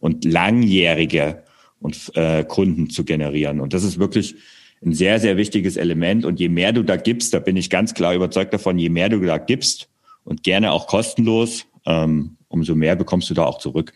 und 0.00 0.24
langjährige 0.24 1.44
und 1.80 2.12
äh, 2.14 2.44
Kunden 2.44 2.90
zu 2.90 3.04
generieren. 3.04 3.60
Und 3.60 3.74
das 3.74 3.84
ist 3.84 3.98
wirklich 3.98 4.36
ein 4.84 4.92
sehr, 4.92 5.20
sehr 5.20 5.36
wichtiges 5.36 5.76
Element. 5.76 6.24
Und 6.24 6.38
je 6.40 6.48
mehr 6.48 6.72
du 6.72 6.82
da 6.82 6.96
gibst, 6.96 7.34
da 7.34 7.38
bin 7.38 7.56
ich 7.56 7.70
ganz 7.70 7.94
klar 7.94 8.14
überzeugt 8.14 8.52
davon, 8.52 8.78
je 8.78 8.88
mehr 8.88 9.08
du 9.08 9.20
da 9.20 9.38
gibst 9.38 9.88
und 10.24 10.42
gerne 10.42 10.72
auch 10.72 10.86
kostenlos, 10.86 11.66
ähm, 11.86 12.36
umso 12.48 12.74
mehr 12.74 12.96
bekommst 12.96 13.30
du 13.30 13.34
da 13.34 13.44
auch 13.44 13.58
zurück. 13.58 13.92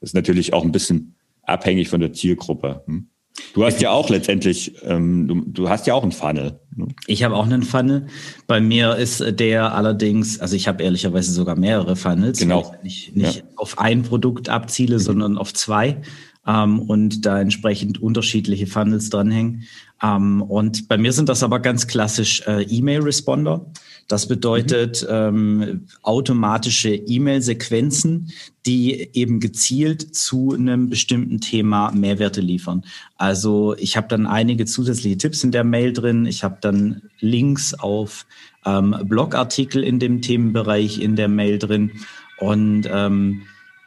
Das 0.00 0.10
ist 0.10 0.14
natürlich 0.14 0.52
auch 0.52 0.64
ein 0.64 0.72
bisschen 0.72 1.14
abhängig 1.42 1.88
von 1.88 2.00
der 2.00 2.12
Zielgruppe. 2.12 2.82
Hm? 2.86 3.08
Du 3.54 3.64
hast 3.64 3.80
ja 3.80 3.90
auch 3.90 4.08
letztendlich, 4.08 4.74
ähm, 4.82 5.26
du, 5.26 5.42
du 5.46 5.68
hast 5.68 5.86
ja 5.86 5.94
auch 5.94 6.02
einen 6.02 6.12
Funnel. 6.12 6.60
Ne? 6.76 6.88
Ich 7.06 7.22
habe 7.22 7.34
auch 7.34 7.44
einen 7.44 7.62
Funnel. 7.62 8.06
Bei 8.46 8.60
mir 8.60 8.96
ist 8.96 9.22
der 9.38 9.74
allerdings, 9.74 10.38
also 10.40 10.56
ich 10.56 10.68
habe 10.68 10.82
ehrlicherweise 10.82 11.32
sogar 11.32 11.56
mehrere 11.56 11.96
Funnels, 11.96 12.38
genau. 12.38 12.70
weil 12.70 12.78
ich 12.84 13.12
nicht, 13.12 13.16
nicht 13.16 13.36
ja. 13.36 13.42
auf 13.56 13.78
ein 13.78 14.02
Produkt 14.02 14.48
abziele, 14.48 14.96
mhm. 14.96 15.00
sondern 15.00 15.38
auf 15.38 15.52
zwei 15.54 16.00
ähm, 16.46 16.80
und 16.80 17.24
da 17.24 17.40
entsprechend 17.40 18.02
unterschiedliche 18.02 18.66
Funnels 18.66 19.10
dranhängen. 19.10 19.64
Ähm, 20.02 20.42
und 20.42 20.88
bei 20.88 20.98
mir 20.98 21.12
sind 21.12 21.28
das 21.28 21.42
aber 21.42 21.60
ganz 21.60 21.86
klassisch 21.86 22.42
äh, 22.46 22.62
E-Mail-Responder. 22.62 23.66
Das 24.08 24.26
bedeutet 24.26 25.02
mhm. 25.02 25.08
ähm, 25.10 25.86
automatische 26.02 26.94
E-Mail-Sequenzen, 26.94 28.32
die 28.66 29.10
eben 29.12 29.40
gezielt 29.40 30.14
zu 30.14 30.52
einem 30.52 30.90
bestimmten 30.90 31.40
Thema 31.40 31.92
Mehrwerte 31.92 32.40
liefern. 32.40 32.84
Also 33.16 33.76
ich 33.78 33.96
habe 33.96 34.08
dann 34.08 34.26
einige 34.26 34.66
zusätzliche 34.66 35.18
Tipps 35.18 35.44
in 35.44 35.52
der 35.52 35.64
Mail 35.64 35.92
drin. 35.92 36.26
Ich 36.26 36.42
habe 36.42 36.58
dann 36.60 37.02
Links 37.20 37.74
auf 37.74 38.26
ähm, 38.66 38.96
Blogartikel 39.04 39.84
in 39.84 39.98
dem 39.98 40.20
Themenbereich 40.20 41.00
in 41.00 41.16
der 41.16 41.28
Mail 41.28 41.58
drin. 41.58 41.92
Und 42.38 42.88
ähm, 42.90 43.42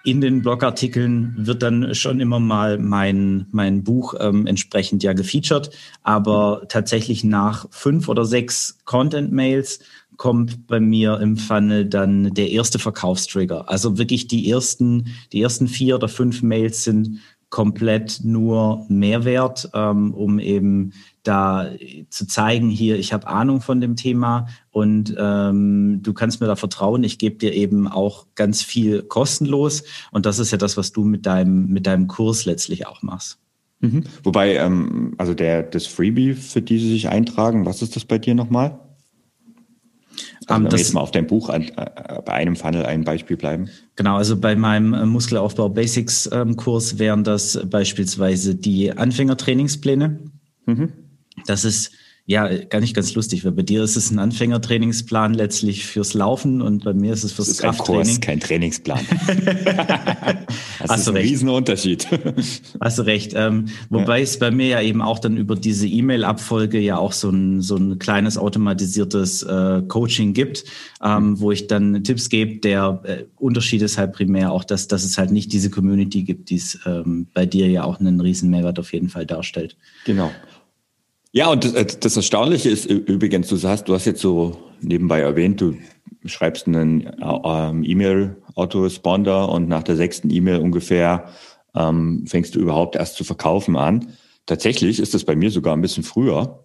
in 0.05 0.21
den 0.21 0.41
Blogartikeln 0.41 1.33
wird 1.37 1.63
dann 1.63 1.95
schon 1.95 2.19
immer 2.19 2.39
mal 2.39 2.77
mein, 2.77 3.47
mein 3.51 3.83
Buch 3.83 4.13
ähm, 4.19 4.45
entsprechend 4.45 5.03
ja 5.03 5.13
gefeatured. 5.13 5.71
Aber 6.03 6.63
tatsächlich 6.69 7.23
nach 7.23 7.65
fünf 7.71 8.07
oder 8.07 8.23
sechs 8.23 8.77
Content-Mails 8.85 9.79
kommt 10.17 10.67
bei 10.67 10.79
mir 10.79 11.19
im 11.19 11.37
Funnel 11.37 11.85
dann 11.85 12.33
der 12.33 12.51
erste 12.51 12.79
Verkaufstrigger. 12.79 13.69
Also 13.69 13.97
wirklich 13.97 14.27
die 14.27 14.49
ersten, 14.49 15.07
die 15.33 15.41
ersten 15.41 15.67
vier 15.67 15.95
oder 15.95 16.07
fünf 16.07 16.41
Mails 16.41 16.83
sind 16.83 17.19
komplett 17.49 18.21
nur 18.23 18.85
Mehrwert, 18.89 19.69
ähm, 19.73 20.13
um 20.13 20.39
eben 20.39 20.93
da 21.23 21.69
zu 22.09 22.27
zeigen, 22.27 22.69
hier, 22.69 22.97
ich 22.99 23.13
habe 23.13 23.27
Ahnung 23.27 23.61
von 23.61 23.81
dem 23.81 23.95
Thema 23.95 24.47
und 24.71 25.15
ähm, 25.17 25.99
du 26.01 26.13
kannst 26.13 26.41
mir 26.41 26.47
da 26.47 26.55
vertrauen. 26.55 27.03
Ich 27.03 27.17
gebe 27.17 27.37
dir 27.37 27.53
eben 27.53 27.87
auch 27.87 28.27
ganz 28.35 28.61
viel 28.61 29.03
kostenlos. 29.03 29.83
Und 30.11 30.25
das 30.25 30.39
ist 30.39 30.51
ja 30.51 30.57
das, 30.57 30.77
was 30.77 30.91
du 30.91 31.03
mit 31.03 31.25
deinem, 31.25 31.67
mit 31.67 31.87
deinem 31.87 32.07
Kurs 32.07 32.45
letztlich 32.45 32.87
auch 32.87 33.01
machst. 33.01 33.39
Mhm. 33.79 34.03
Wobei, 34.23 34.55
ähm, 34.55 35.15
also 35.17 35.33
der, 35.33 35.63
das 35.63 35.87
Freebie, 35.87 36.33
für 36.33 36.61
die 36.61 36.79
sie 36.79 36.89
sich 36.89 37.09
eintragen, 37.09 37.65
was 37.65 37.81
ist 37.81 37.95
das 37.95 38.05
bei 38.05 38.17
dir 38.17 38.35
nochmal? 38.35 38.79
Also 40.47 40.59
um, 40.59 40.63
wenn 40.65 40.71
wir 40.71 40.77
jetzt 40.77 40.93
mal 40.93 41.01
auf 41.01 41.11
dein 41.11 41.27
Buch 41.27 41.49
an, 41.49 41.63
äh, 41.63 42.21
bei 42.25 42.33
einem 42.33 42.55
Funnel 42.55 42.85
ein 42.85 43.03
Beispiel 43.03 43.37
bleiben. 43.37 43.69
Genau, 43.95 44.17
also 44.17 44.37
bei 44.37 44.55
meinem 44.55 44.93
äh, 44.93 45.05
Muskelaufbau 45.05 45.69
Basics 45.69 46.29
ähm, 46.31 46.55
Kurs 46.55 46.99
wären 46.99 47.23
das 47.23 47.59
beispielsweise 47.65 48.55
die 48.55 48.91
Anfängertrainingspläne. 48.91 50.19
Mhm. 50.65 50.93
Das 51.45 51.65
ist 51.65 51.91
ja, 52.27 52.47
gar 52.65 52.81
nicht 52.81 52.95
ganz 52.95 53.13
lustig, 53.13 53.45
weil 53.45 53.51
bei 53.51 53.61
dir 53.61 53.83
ist 53.83 53.95
es 53.95 54.09
ein 54.09 54.17
Anfängertrainingsplan 54.17 55.35
letztlich 55.35 55.85
fürs 55.85 56.15
Laufen 56.15 56.63
und 56.63 56.83
bei 56.83 56.93
mir 56.93 57.13
ist 57.13 57.23
es 57.23 57.33
fürs 57.33 57.49
das 57.49 57.57
ist 57.57 57.61
Krafttraining. 57.61 58.01
Ein 58.01 58.07
Kurs, 58.07 58.19
kein 58.21 58.39
Trainingsplan. 58.39 59.05
das 60.79 60.89
Hast 60.89 61.01
ist 61.01 61.07
ein 61.09 61.17
Riesenunterschied. 61.17 62.07
Hast 62.81 62.97
du 62.97 63.03
recht. 63.03 63.33
Ähm, 63.35 63.65
wobei 63.91 64.17
ja. 64.17 64.23
es 64.23 64.39
bei 64.39 64.49
mir 64.49 64.67
ja 64.67 64.81
eben 64.81 65.03
auch 65.03 65.19
dann 65.19 65.37
über 65.37 65.55
diese 65.55 65.87
E-Mail-Abfolge 65.87 66.79
ja 66.79 66.97
auch 66.97 67.11
so 67.11 67.29
ein, 67.29 67.61
so 67.61 67.75
ein 67.75 67.99
kleines 67.99 68.39
automatisiertes 68.39 69.43
äh, 69.43 69.83
Coaching 69.87 70.33
gibt, 70.33 70.65
ähm, 71.03 71.29
mhm. 71.29 71.39
wo 71.39 71.51
ich 71.51 71.67
dann 71.67 72.03
Tipps 72.03 72.29
gebe. 72.29 72.59
Der 72.59 73.01
äh, 73.03 73.25
Unterschied 73.37 73.83
ist 73.83 73.99
halt 73.99 74.13
primär 74.13 74.51
auch, 74.51 74.63
dass, 74.63 74.87
dass 74.87 75.03
es 75.03 75.19
halt 75.19 75.29
nicht 75.29 75.53
diese 75.53 75.69
Community 75.69 76.23
gibt, 76.23 76.49
die 76.49 76.55
es 76.55 76.79
ähm, 76.87 77.27
bei 77.35 77.45
dir 77.45 77.69
ja 77.69 77.83
auch 77.83 77.99
einen 77.99 78.19
riesen 78.19 78.49
Mehrwert 78.49 78.79
auf 78.79 78.93
jeden 78.93 79.09
Fall 79.09 79.27
darstellt. 79.27 79.77
Genau. 80.05 80.31
Ja, 81.35 81.49
und 81.49 81.65
das, 81.65 81.73
äh, 81.73 81.85
das 81.99 82.15
Erstaunliche 82.15 82.69
ist 82.69 82.85
übrigens, 82.85 83.49
du 83.49 83.61
hast, 83.61 83.89
du 83.89 83.93
hast 83.93 84.05
jetzt 84.05 84.21
so 84.21 84.57
nebenbei 84.79 85.19
erwähnt, 85.19 85.59
du 85.59 85.75
schreibst 86.23 86.65
einen 86.65 87.11
ähm, 87.21 87.83
E-Mail-Autoresponder 87.83 89.49
und 89.49 89.67
nach 89.67 89.83
der 89.83 89.97
sechsten 89.97 90.29
E-Mail 90.29 90.61
ungefähr 90.61 91.27
ähm, 91.75 92.23
fängst 92.25 92.55
du 92.55 92.59
überhaupt 92.59 92.95
erst 92.95 93.17
zu 93.17 93.25
verkaufen 93.25 93.75
an. 93.75 94.13
Tatsächlich 94.45 94.97
ist 94.97 95.13
das 95.13 95.25
bei 95.25 95.35
mir 95.35 95.51
sogar 95.51 95.75
ein 95.75 95.81
bisschen 95.81 96.03
früher. 96.03 96.63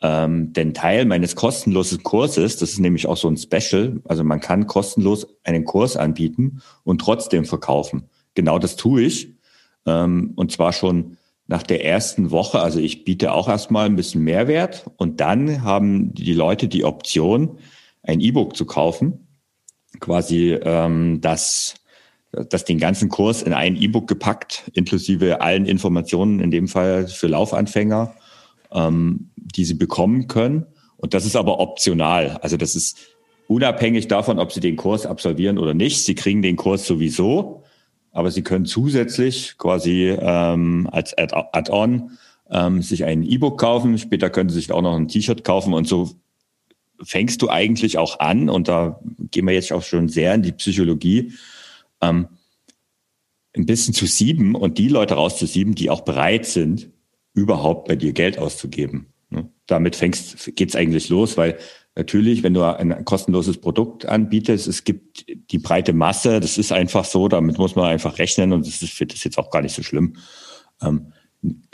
Ähm, 0.00 0.52
denn 0.52 0.74
Teil 0.74 1.04
meines 1.04 1.36
kostenlosen 1.36 2.02
Kurses, 2.02 2.56
das 2.56 2.72
ist 2.72 2.80
nämlich 2.80 3.06
auch 3.06 3.16
so 3.16 3.28
ein 3.28 3.36
Special, 3.36 4.00
also 4.02 4.24
man 4.24 4.40
kann 4.40 4.66
kostenlos 4.66 5.28
einen 5.44 5.64
Kurs 5.64 5.96
anbieten 5.96 6.60
und 6.82 7.00
trotzdem 7.00 7.44
verkaufen. 7.44 8.08
Genau 8.34 8.58
das 8.58 8.74
tue 8.74 9.02
ich. 9.02 9.36
Ähm, 9.86 10.32
und 10.34 10.50
zwar 10.50 10.72
schon 10.72 11.18
nach 11.46 11.62
der 11.62 11.84
ersten 11.84 12.30
Woche, 12.30 12.60
also 12.60 12.78
ich 12.78 13.04
biete 13.04 13.32
auch 13.32 13.48
erstmal 13.48 13.86
ein 13.86 13.96
bisschen 13.96 14.22
Mehrwert 14.22 14.90
und 14.96 15.20
dann 15.20 15.62
haben 15.62 16.14
die 16.14 16.34
Leute 16.34 16.68
die 16.68 16.84
Option, 16.84 17.58
ein 18.02 18.20
E-Book 18.20 18.56
zu 18.56 18.64
kaufen, 18.64 19.26
quasi 20.00 20.52
ähm, 20.52 21.20
das, 21.20 21.74
das 22.30 22.64
den 22.64 22.78
ganzen 22.78 23.08
Kurs 23.08 23.42
in 23.42 23.52
ein 23.52 23.76
E-Book 23.76 24.08
gepackt, 24.08 24.70
inklusive 24.74 25.40
allen 25.40 25.66
Informationen, 25.66 26.40
in 26.40 26.50
dem 26.50 26.68
Fall 26.68 27.08
für 27.08 27.26
Laufanfänger, 27.26 28.14
ähm, 28.72 29.30
die 29.36 29.64
sie 29.64 29.74
bekommen 29.74 30.28
können. 30.28 30.66
Und 30.96 31.14
das 31.14 31.26
ist 31.26 31.36
aber 31.36 31.58
optional. 31.60 32.38
Also 32.42 32.56
das 32.56 32.76
ist 32.76 32.98
unabhängig 33.48 34.08
davon, 34.08 34.38
ob 34.38 34.52
sie 34.52 34.60
den 34.60 34.76
Kurs 34.76 35.04
absolvieren 35.04 35.58
oder 35.58 35.74
nicht. 35.74 36.04
Sie 36.04 36.14
kriegen 36.14 36.42
den 36.42 36.56
Kurs 36.56 36.86
sowieso 36.86 37.61
aber 38.12 38.30
Sie 38.30 38.42
können 38.42 38.66
zusätzlich 38.66 39.56
quasi 39.58 40.16
ähm, 40.18 40.88
als 40.92 41.16
Add-on 41.16 42.10
ähm, 42.50 42.82
sich 42.82 43.04
ein 43.04 43.22
E-Book 43.22 43.58
kaufen. 43.58 43.98
Später 43.98 44.30
können 44.30 44.50
Sie 44.50 44.56
sich 44.56 44.70
auch 44.70 44.82
noch 44.82 44.96
ein 44.96 45.08
T-Shirt 45.08 45.44
kaufen 45.44 45.72
und 45.74 45.88
so 45.88 46.10
fängst 47.02 47.42
du 47.42 47.48
eigentlich 47.48 47.98
auch 47.98 48.20
an, 48.20 48.48
und 48.48 48.68
da 48.68 49.00
gehen 49.30 49.46
wir 49.46 49.54
jetzt 49.54 49.72
auch 49.72 49.82
schon 49.82 50.08
sehr 50.08 50.34
in 50.34 50.42
die 50.42 50.52
Psychologie, 50.52 51.32
ähm, 52.00 52.28
ein 53.54 53.66
bisschen 53.66 53.92
zu 53.94 54.06
sieben 54.06 54.54
und 54.54 54.78
die 54.78 54.88
Leute 54.88 55.14
rauszusieben, 55.14 55.74
die 55.74 55.90
auch 55.90 56.02
bereit 56.02 56.46
sind, 56.46 56.90
überhaupt 57.34 57.88
bei 57.88 57.96
dir 57.96 58.12
Geld 58.12 58.38
auszugeben. 58.38 59.06
Ne? 59.30 59.48
Damit 59.66 59.96
fängst, 59.96 60.54
geht's 60.56 60.76
eigentlich 60.76 61.08
los, 61.08 61.36
weil 61.36 61.58
Natürlich, 61.94 62.42
wenn 62.42 62.54
du 62.54 62.62
ein 62.62 63.04
kostenloses 63.04 63.58
Produkt 63.58 64.06
anbietest, 64.06 64.66
es 64.66 64.84
gibt 64.84 65.26
die 65.50 65.58
breite 65.58 65.92
Masse, 65.92 66.40
das 66.40 66.56
ist 66.56 66.72
einfach 66.72 67.04
so, 67.04 67.28
damit 67.28 67.58
muss 67.58 67.76
man 67.76 67.84
einfach 67.86 68.18
rechnen 68.18 68.52
und 68.52 68.66
das 68.66 68.80
ist, 68.80 68.94
für 68.94 69.04
das 69.04 69.22
jetzt 69.24 69.38
auch 69.38 69.50
gar 69.50 69.60
nicht 69.60 69.74
so 69.74 69.82
schlimm. 69.82 70.16
Ähm, 70.80 71.12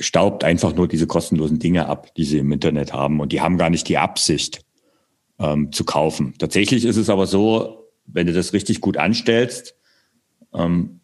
staubt 0.00 0.42
einfach 0.42 0.74
nur 0.74 0.88
diese 0.88 1.06
kostenlosen 1.06 1.60
Dinge 1.60 1.86
ab, 1.86 2.12
die 2.16 2.24
sie 2.24 2.38
im 2.38 2.50
Internet 2.50 2.92
haben 2.92 3.20
und 3.20 3.32
die 3.32 3.40
haben 3.40 3.58
gar 3.58 3.70
nicht 3.70 3.88
die 3.88 3.98
Absicht 3.98 4.64
ähm, 5.38 5.70
zu 5.70 5.84
kaufen. 5.84 6.34
Tatsächlich 6.38 6.84
ist 6.84 6.96
es 6.96 7.10
aber 7.10 7.26
so, 7.26 7.86
wenn 8.06 8.26
du 8.26 8.32
das 8.32 8.52
richtig 8.52 8.80
gut 8.80 8.96
anstellst, 8.96 9.76
ähm, 10.52 11.00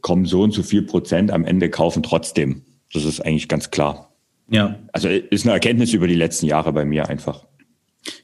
kommen 0.00 0.24
so 0.24 0.42
und 0.42 0.52
so 0.52 0.62
viel 0.62 0.82
Prozent 0.82 1.30
am 1.30 1.44
Ende 1.44 1.68
kaufen 1.68 2.02
trotzdem. 2.02 2.62
Das 2.92 3.04
ist 3.04 3.20
eigentlich 3.20 3.48
ganz 3.48 3.70
klar. 3.70 4.14
Ja. 4.48 4.78
Also 4.92 5.08
ist 5.08 5.44
eine 5.44 5.52
Erkenntnis 5.52 5.92
über 5.92 6.06
die 6.06 6.14
letzten 6.14 6.46
Jahre 6.46 6.72
bei 6.72 6.86
mir 6.86 7.08
einfach. 7.08 7.46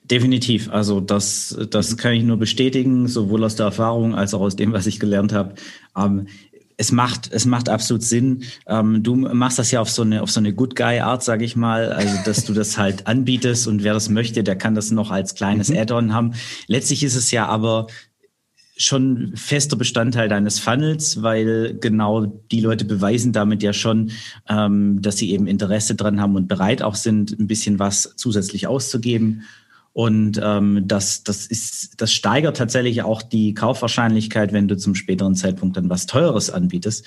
Definitiv. 0.05 0.71
Also 0.71 1.01
das, 1.01 1.57
das 1.71 1.97
kann 1.97 2.15
ich 2.15 2.23
nur 2.23 2.39
bestätigen, 2.39 3.09
sowohl 3.09 3.45
aus 3.45 3.57
der 3.57 3.67
Erfahrung 3.67 4.15
als 4.15 4.35
auch 4.35 4.41
aus 4.41 4.57
dem, 4.57 4.73
was 4.73 4.87
ich 4.87 5.01
gelernt 5.01 5.33
habe. 5.33 5.55
Ähm, 5.97 6.29
es 6.79 6.93
macht, 6.93 7.33
es 7.33 7.47
macht 7.47 7.69
absolut 7.69 8.03
Sinn. 8.03 8.45
Ähm, 8.67 9.03
du 9.03 9.17
machst 9.17 9.59
das 9.59 9.71
ja 9.71 9.81
auf 9.81 9.91
so 9.91 10.03
eine, 10.03 10.23
auf 10.23 10.31
so 10.31 10.41
eine 10.41 10.53
Good 10.53 10.77
Guy 10.77 11.01
Art, 11.01 11.23
sage 11.23 11.45
ich 11.45 11.57
mal, 11.57 11.93
also 11.93 12.15
dass 12.25 12.45
du 12.45 12.53
das 12.53 12.79
halt 12.79 13.07
anbietest 13.07 13.67
und 13.67 13.83
wer 13.83 13.95
das 13.95 14.09
möchte, 14.09 14.45
der 14.45 14.57
kann 14.57 14.75
das 14.75 14.91
noch 14.91 15.11
als 15.11 15.35
kleines 15.35 15.71
mhm. 15.71 15.79
Add-on 15.79 16.13
haben. 16.13 16.35
Letztlich 16.67 17.03
ist 17.03 17.17
es 17.17 17.31
ja 17.31 17.47
aber 17.47 17.87
schon 18.79 19.33
fester 19.37 19.77
Bestandteil 19.77 20.29
deines 20.29 20.59
Funnels, 20.59 21.23
weil 21.23 21.79
genau 21.81 22.27
die 22.27 22.61
Leute 22.61 22.85
beweisen 22.85 23.33
damit 23.33 23.63
ja 23.63 23.73
schon, 23.73 24.11
ähm, 24.49 25.01
dass 25.01 25.17
sie 25.17 25.31
eben 25.31 25.47
Interesse 25.47 25.95
dran 25.95 26.21
haben 26.21 26.37
und 26.37 26.47
bereit 26.47 26.83
auch 26.83 26.95
sind, 26.95 27.39
ein 27.39 27.47
bisschen 27.47 27.79
was 27.79 28.15
zusätzlich 28.17 28.67
auszugeben. 28.67 29.45
Und 29.97 30.39
ähm, 30.45 30.83
das, 30.85 31.25
das, 31.25 31.47
ist, 31.47 32.03
das 32.03 32.13
steigert 32.13 32.59
tatsächlich 32.59 33.01
auch 33.03 33.23
die 33.23 33.55
Kaufwahrscheinlichkeit, 33.55 34.53
wenn 34.53 34.69
du 34.69 34.77
zum 34.77 34.95
späteren 34.95 35.35
Zeitpunkt 35.35 35.79
dann 35.79 35.89
was 35.89 36.05
Teures 36.05 36.51
anbietest. 36.51 37.07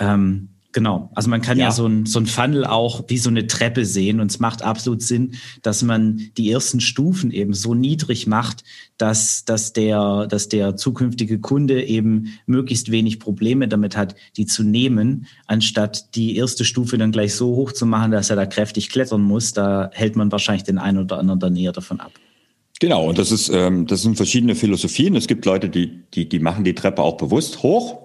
Ähm, 0.00 0.48
Genau. 0.74 1.08
Also 1.14 1.30
man 1.30 1.40
kann 1.40 1.56
ja, 1.56 1.66
ja 1.66 1.70
so, 1.70 1.86
ein, 1.86 2.04
so 2.04 2.18
ein 2.18 2.26
Funnel 2.26 2.66
auch 2.66 3.04
wie 3.06 3.18
so 3.18 3.30
eine 3.30 3.46
Treppe 3.46 3.84
sehen 3.84 4.18
und 4.18 4.32
es 4.32 4.40
macht 4.40 4.62
absolut 4.62 5.02
Sinn, 5.02 5.36
dass 5.62 5.84
man 5.84 6.32
die 6.36 6.50
ersten 6.50 6.80
Stufen 6.80 7.30
eben 7.30 7.54
so 7.54 7.74
niedrig 7.74 8.26
macht, 8.26 8.64
dass, 8.98 9.44
dass, 9.44 9.72
der, 9.72 10.26
dass 10.26 10.48
der 10.48 10.74
zukünftige 10.74 11.38
Kunde 11.38 11.84
eben 11.84 12.40
möglichst 12.46 12.90
wenig 12.90 13.20
Probleme 13.20 13.68
damit 13.68 13.96
hat, 13.96 14.16
die 14.36 14.46
zu 14.46 14.64
nehmen, 14.64 15.28
anstatt 15.46 16.16
die 16.16 16.36
erste 16.36 16.64
Stufe 16.64 16.98
dann 16.98 17.12
gleich 17.12 17.36
so 17.36 17.54
hoch 17.54 17.70
zu 17.70 17.86
machen, 17.86 18.10
dass 18.10 18.30
er 18.30 18.36
da 18.36 18.44
kräftig 18.44 18.90
klettern 18.90 19.22
muss. 19.22 19.52
Da 19.52 19.90
hält 19.92 20.16
man 20.16 20.32
wahrscheinlich 20.32 20.64
den 20.64 20.78
einen 20.78 20.98
oder 20.98 21.18
anderen 21.18 21.38
dann 21.38 21.54
eher 21.54 21.72
davon 21.72 22.00
ab. 22.00 22.10
Genau, 22.80 23.08
und 23.08 23.18
das 23.18 23.30
ist, 23.30 23.48
ähm, 23.48 23.86
das 23.86 24.02
sind 24.02 24.16
verschiedene 24.16 24.56
Philosophien. 24.56 25.14
Es 25.14 25.28
gibt 25.28 25.46
Leute, 25.46 25.68
die, 25.68 26.02
die, 26.14 26.28
die 26.28 26.40
machen 26.40 26.64
die 26.64 26.74
Treppe 26.74 27.00
auch 27.02 27.16
bewusst 27.16 27.62
hoch. 27.62 28.03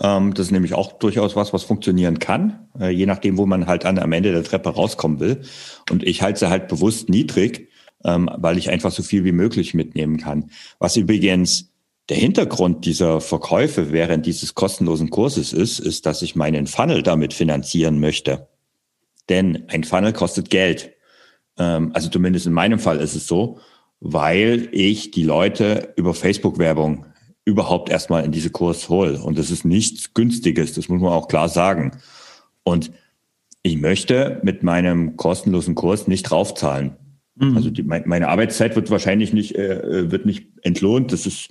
Ähm, 0.00 0.34
das 0.34 0.46
ist 0.46 0.52
nämlich 0.52 0.74
auch 0.74 0.92
durchaus 0.92 1.36
was, 1.36 1.52
was 1.52 1.62
funktionieren 1.62 2.18
kann, 2.18 2.68
äh, 2.78 2.90
je 2.90 3.06
nachdem, 3.06 3.38
wo 3.38 3.46
man 3.46 3.66
halt 3.66 3.84
an, 3.84 3.98
am 3.98 4.12
Ende 4.12 4.32
der 4.32 4.44
Treppe 4.44 4.70
rauskommen 4.70 5.20
will. 5.20 5.42
Und 5.90 6.02
ich 6.02 6.22
halte 6.22 6.40
sie 6.40 6.50
halt 6.50 6.68
bewusst 6.68 7.08
niedrig, 7.08 7.68
ähm, 8.04 8.28
weil 8.36 8.58
ich 8.58 8.70
einfach 8.70 8.90
so 8.90 9.02
viel 9.02 9.24
wie 9.24 9.32
möglich 9.32 9.74
mitnehmen 9.74 10.16
kann. 10.16 10.50
Was 10.78 10.96
übrigens 10.96 11.70
der 12.08 12.16
Hintergrund 12.16 12.84
dieser 12.84 13.20
Verkäufe 13.20 13.92
während 13.92 14.26
dieses 14.26 14.54
kostenlosen 14.54 15.10
Kurses 15.10 15.52
ist, 15.52 15.78
ist, 15.78 16.06
dass 16.06 16.22
ich 16.22 16.36
meinen 16.36 16.66
Funnel 16.66 17.02
damit 17.02 17.32
finanzieren 17.32 17.98
möchte. 17.98 18.48
Denn 19.28 19.64
ein 19.68 19.84
Funnel 19.84 20.12
kostet 20.12 20.50
Geld. 20.50 20.92
Ähm, 21.56 21.92
also 21.94 22.10
zumindest 22.10 22.46
in 22.46 22.52
meinem 22.52 22.78
Fall 22.78 23.00
ist 23.00 23.14
es 23.14 23.26
so, 23.26 23.58
weil 24.00 24.68
ich 24.72 25.12
die 25.12 25.22
Leute 25.22 25.94
über 25.96 26.12
Facebook-Werbung 26.12 27.06
überhaupt 27.44 27.90
erstmal 27.90 28.24
in 28.24 28.32
diese 28.32 28.50
Kurs 28.50 28.88
hole. 28.88 29.20
Und 29.20 29.38
das 29.38 29.50
ist 29.50 29.64
nichts 29.64 30.14
Günstiges, 30.14 30.72
das 30.72 30.88
muss 30.88 31.00
man 31.00 31.12
auch 31.12 31.28
klar 31.28 31.48
sagen. 31.48 31.92
Und 32.62 32.90
ich 33.62 33.78
möchte 33.78 34.40
mit 34.42 34.62
meinem 34.62 35.16
kostenlosen 35.16 35.74
Kurs 35.74 36.06
nicht 36.06 36.24
draufzahlen. 36.24 36.96
Mhm. 37.36 37.56
Also 37.56 37.70
die, 37.70 37.82
meine 37.82 38.28
Arbeitszeit 38.28 38.76
wird 38.76 38.90
wahrscheinlich 38.90 39.32
nicht, 39.32 39.56
äh, 39.56 40.10
wird 40.10 40.26
nicht 40.26 40.48
entlohnt. 40.62 41.12
Das 41.12 41.26
ist 41.26 41.50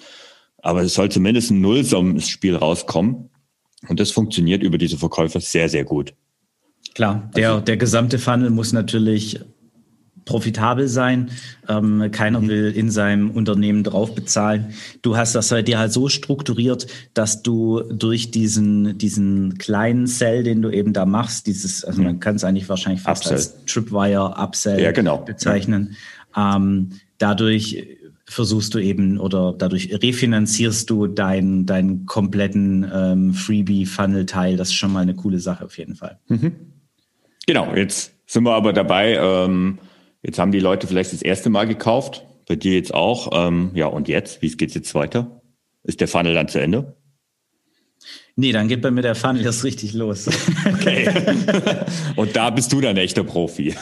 aber 0.64 0.82
es 0.82 0.94
soll 0.94 1.10
zumindest 1.10 1.52
ein 1.52 1.62
Nullsummenspiel 1.62 2.56
rauskommen. 2.56 3.30
Und 3.90 4.00
das 4.00 4.12
funktioniert 4.12 4.64
über 4.64 4.78
diese 4.78 4.98
Verkäufe 4.98 5.42
sehr, 5.42 5.68
sehr 5.68 5.84
gut. 5.84 6.14
Klar, 6.96 7.30
der, 7.36 7.52
also, 7.52 7.66
der 7.66 7.76
gesamte 7.76 8.18
Funnel 8.18 8.50
muss 8.50 8.72
natürlich 8.72 9.42
profitabel 10.26 10.88
sein. 10.88 11.32
Ähm, 11.68 12.10
keiner 12.12 12.42
mhm. 12.42 12.48
will 12.50 12.72
in 12.76 12.92
seinem 12.92 13.32
Unternehmen 13.32 13.84
drauf 13.84 14.16
bezahlen. 14.16 14.74
Du 15.02 15.18
hast 15.18 15.36
das 15.36 15.50
bei 15.50 15.62
dir 15.62 15.80
halt 15.80 15.92
so 15.92 16.10
strukturiert, 16.10 16.88
dass 17.14 17.44
du 17.44 17.82
durch 17.82 18.32
diesen, 18.32 18.98
diesen 18.98 19.58
kleinen 19.58 20.08
Sell, 20.08 20.44
den 20.44 20.62
du 20.62 20.70
eben 20.70 20.94
da 20.94 21.06
machst, 21.06 21.48
dieses, 21.48 21.84
also 21.84 22.00
mhm. 22.00 22.08
man 22.08 22.20
kann 22.20 22.36
es 22.36 22.44
eigentlich 22.44 22.70
wahrscheinlich 22.70 23.02
fast 23.02 23.24
Upsell. 23.24 23.38
als 23.38 23.66
Tripwire 23.66 24.36
Upsell 24.38 24.82
ja, 24.82 24.92
genau. 24.92 25.18
bezeichnen. 25.18 25.96
Ja. 26.36 26.56
Ähm, 26.56 26.92
dadurch 27.18 27.86
versuchst 28.26 28.74
du 28.74 28.80
eben 28.80 29.20
oder 29.20 29.54
dadurch 29.58 29.90
refinanzierst 29.92 30.90
du 30.90 31.08
deinen 31.08 31.66
deinen 31.66 32.06
kompletten 32.06 32.90
ähm, 32.94 33.34
Freebie-Funnel-Teil. 33.34 34.58
Das 34.58 34.70
ist 34.70 34.76
schon 34.76 34.94
mal 34.94 35.02
eine 35.02 35.14
coole 35.14 35.40
Sache 35.40 35.66
auf 35.66 35.78
jeden 35.78 35.96
Fall. 35.96 36.20
Mhm. 36.28 36.54
Genau, 37.46 37.76
jetzt 37.76 38.14
sind 38.26 38.44
wir 38.44 38.54
aber 38.54 38.74
dabei. 38.74 39.16
Ähm, 39.16 39.78
jetzt 40.24 40.40
haben 40.40 40.52
die 40.52 40.60
Leute 40.60 40.88
vielleicht 40.88 41.14
das 41.14 41.22
erste 41.22 41.50
Mal 41.50 41.68
gekauft, 41.68 42.26
bei 42.48 42.56
dir 42.56 42.74
jetzt 42.74 42.94
auch. 42.94 43.30
Ähm, 43.34 43.72
ja, 43.74 43.88
und 43.88 44.08
jetzt? 44.08 44.42
Wie 44.42 44.50
geht's 44.50 44.74
jetzt 44.74 44.96
weiter? 44.96 45.42
Ist 45.84 46.02
der 46.02 46.08
Funnel 46.08 46.34
dann 46.34 46.48
zu 46.48 46.60
Ende? 46.60 46.96
Nee, 48.36 48.52
dann 48.52 48.68
geht 48.68 48.82
bei 48.82 48.90
mir 48.90 49.04
der 49.04 49.16
Funnel 49.16 49.46
erst 49.46 49.64
richtig 49.64 49.94
los. 49.94 50.28
Okay. 50.66 51.08
Und 52.16 52.36
da 52.36 52.50
bist 52.50 52.74
du 52.74 52.82
dann 52.82 52.98
echter 52.98 53.24
Profi. 53.24 53.74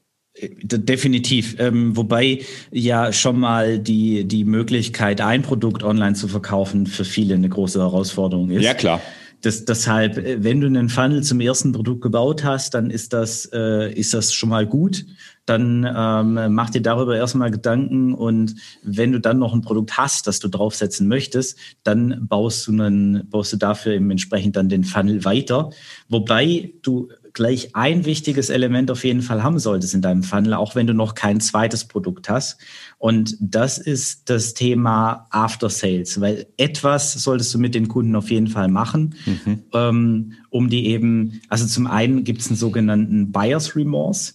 Definitiv. 0.62 1.56
Ähm, 1.58 1.96
wobei 1.96 2.40
ja 2.70 3.12
schon 3.12 3.40
mal 3.40 3.78
die, 3.78 4.24
die 4.24 4.44
Möglichkeit, 4.44 5.22
ein 5.22 5.42
Produkt 5.42 5.82
online 5.82 6.14
zu 6.14 6.28
verkaufen, 6.28 6.86
für 6.86 7.04
viele 7.04 7.34
eine 7.34 7.48
große 7.48 7.78
Herausforderung 7.78 8.50
ist. 8.50 8.62
Ja, 8.62 8.74
klar. 8.74 9.00
Das, 9.42 9.64
deshalb, 9.64 10.16
äh, 10.18 10.42
wenn 10.42 10.60
du 10.60 10.66
einen 10.66 10.88
Funnel 10.88 11.22
zum 11.22 11.40
ersten 11.40 11.72
Produkt 11.72 12.00
gebaut 12.00 12.44
hast, 12.44 12.74
dann 12.74 12.90
ist 12.90 13.12
das, 13.12 13.48
äh, 13.52 13.92
ist 13.92 14.14
das 14.14 14.32
schon 14.32 14.48
mal 14.48 14.66
gut. 14.66 15.04
Dann 15.44 15.86
ähm, 15.88 16.54
mach 16.54 16.70
dir 16.70 16.82
darüber 16.82 17.16
erstmal 17.16 17.52
Gedanken 17.52 18.14
und 18.14 18.56
wenn 18.82 19.12
du 19.12 19.20
dann 19.20 19.38
noch 19.38 19.54
ein 19.54 19.60
Produkt 19.60 19.96
hast, 19.96 20.26
das 20.26 20.40
du 20.40 20.48
draufsetzen 20.48 21.06
möchtest, 21.06 21.56
dann 21.84 22.26
baust 22.26 22.66
du, 22.66 22.72
einen, 22.72 23.28
baust 23.30 23.52
du 23.52 23.56
dafür 23.56 23.92
eben 23.92 24.10
entsprechend 24.10 24.56
dann 24.56 24.68
den 24.68 24.82
Funnel 24.82 25.24
weiter. 25.24 25.70
Wobei 26.08 26.72
du 26.82 27.10
gleich 27.36 27.76
ein 27.76 28.06
wichtiges 28.06 28.48
Element 28.48 28.90
auf 28.90 29.04
jeden 29.04 29.20
Fall 29.20 29.42
haben 29.42 29.58
solltest 29.58 29.92
in 29.92 30.00
deinem 30.00 30.22
Funnel, 30.22 30.54
auch 30.54 30.74
wenn 30.74 30.86
du 30.86 30.94
noch 30.94 31.14
kein 31.14 31.38
zweites 31.38 31.84
Produkt 31.84 32.30
hast. 32.30 32.56
Und 32.96 33.36
das 33.40 33.76
ist 33.76 34.30
das 34.30 34.54
Thema 34.54 35.26
After 35.28 35.68
Sales, 35.68 36.18
weil 36.18 36.46
etwas 36.56 37.12
solltest 37.12 37.52
du 37.52 37.58
mit 37.58 37.74
den 37.74 37.88
Kunden 37.88 38.16
auf 38.16 38.30
jeden 38.30 38.46
Fall 38.46 38.68
machen, 38.68 39.16
mhm. 39.26 39.62
ähm, 39.74 40.32
um 40.48 40.70
die 40.70 40.86
eben, 40.86 41.42
also 41.50 41.66
zum 41.66 41.86
einen 41.86 42.24
gibt 42.24 42.40
es 42.40 42.48
einen 42.48 42.56
sogenannten 42.56 43.32
Buyer's 43.32 43.76
Remorse. 43.76 44.32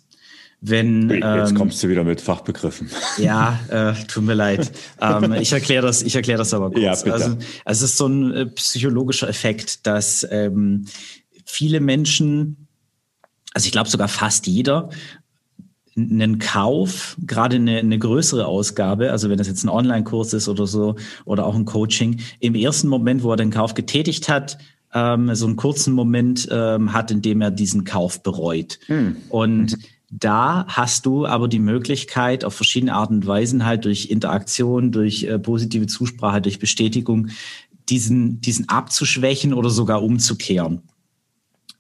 Wenn, 0.64 1.10
Jetzt 1.10 1.50
ähm, 1.50 1.58
kommst 1.58 1.82
du 1.82 1.90
wieder 1.90 2.04
mit 2.04 2.22
Fachbegriffen. 2.22 2.88
Ja, 3.18 3.60
äh, 3.70 3.94
tut 4.06 4.24
mir 4.24 4.36
leid. 4.36 4.72
ähm, 5.02 5.34
ich 5.34 5.52
erkläre 5.54 5.88
das, 5.88 6.04
ich 6.04 6.16
erkläre 6.16 6.38
das 6.38 6.54
aber 6.54 6.70
kurz. 6.70 6.84
Ja, 6.84 6.94
bitte. 6.94 7.14
Also, 7.14 7.38
es 7.66 7.82
ist 7.82 7.98
so 7.98 8.06
ein 8.06 8.32
äh, 8.32 8.46
psychologischer 8.46 9.28
Effekt, 9.28 9.88
dass 9.88 10.28
ähm, 10.30 10.86
viele 11.46 11.80
Menschen 11.80 12.68
also 13.54 13.66
ich 13.66 13.72
glaube 13.72 13.90
sogar 13.90 14.08
fast 14.08 14.48
jeder, 14.48 14.90
einen 15.98 16.40
Kauf, 16.40 17.18
gerade 17.26 17.58
eine, 17.58 17.80
eine 17.80 18.00
größere 18.00 18.46
Ausgabe, 18.46 19.12
also 19.12 19.30
wenn 19.30 19.38
das 19.38 19.48
jetzt 19.48 19.64
ein 19.64 19.70
Online-Kurs 19.70 20.34
ist 20.34 20.48
oder 20.48 20.66
so 20.66 20.96
oder 21.26 21.46
auch 21.46 21.56
ein 21.56 21.66
Coaching, 21.66 22.22
im 22.40 22.56
ersten 22.56 22.88
Moment, 22.88 23.24
wo 23.24 23.32
er 23.32 23.38
den 23.38 23.52
Kauf 23.52 23.74
getätigt 23.74 24.30
hat, 24.30 24.58
ähm, 24.94 25.34
so 25.36 25.46
einen 25.46 25.58
kurzen 25.58 25.94
Moment 25.94 26.48
ähm, 26.52 26.94
hat, 26.94 27.12
in 27.12 27.22
dem 27.22 27.42
er 27.42 27.52
diesen 27.52 27.84
Kauf 27.84 28.24
bereut. 28.24 28.80
Hm. 28.88 29.18
Und 29.30 29.78
da 30.10 30.66
hast 30.68 31.06
du 31.06 31.26
aber 31.26 31.48
die 31.48 31.60
Möglichkeit, 31.60 32.44
auf 32.44 32.54
verschiedene 32.54 32.94
Arten 32.94 33.16
und 33.16 33.28
Weisen 33.28 33.66
halt 33.66 33.86
durch 33.86 34.10
Interaktion, 34.10 34.92
durch 34.92 35.24
äh, 35.24 35.40
positive 35.40 35.88
Zusprache, 35.88 36.42
durch 36.42 36.60
Bestätigung, 36.60 37.30
diesen, 37.90 38.42
diesen 38.42 38.70
abzuschwächen 38.70 39.54
oder 39.54 39.70
sogar 39.70 40.04
umzukehren. 40.04 40.82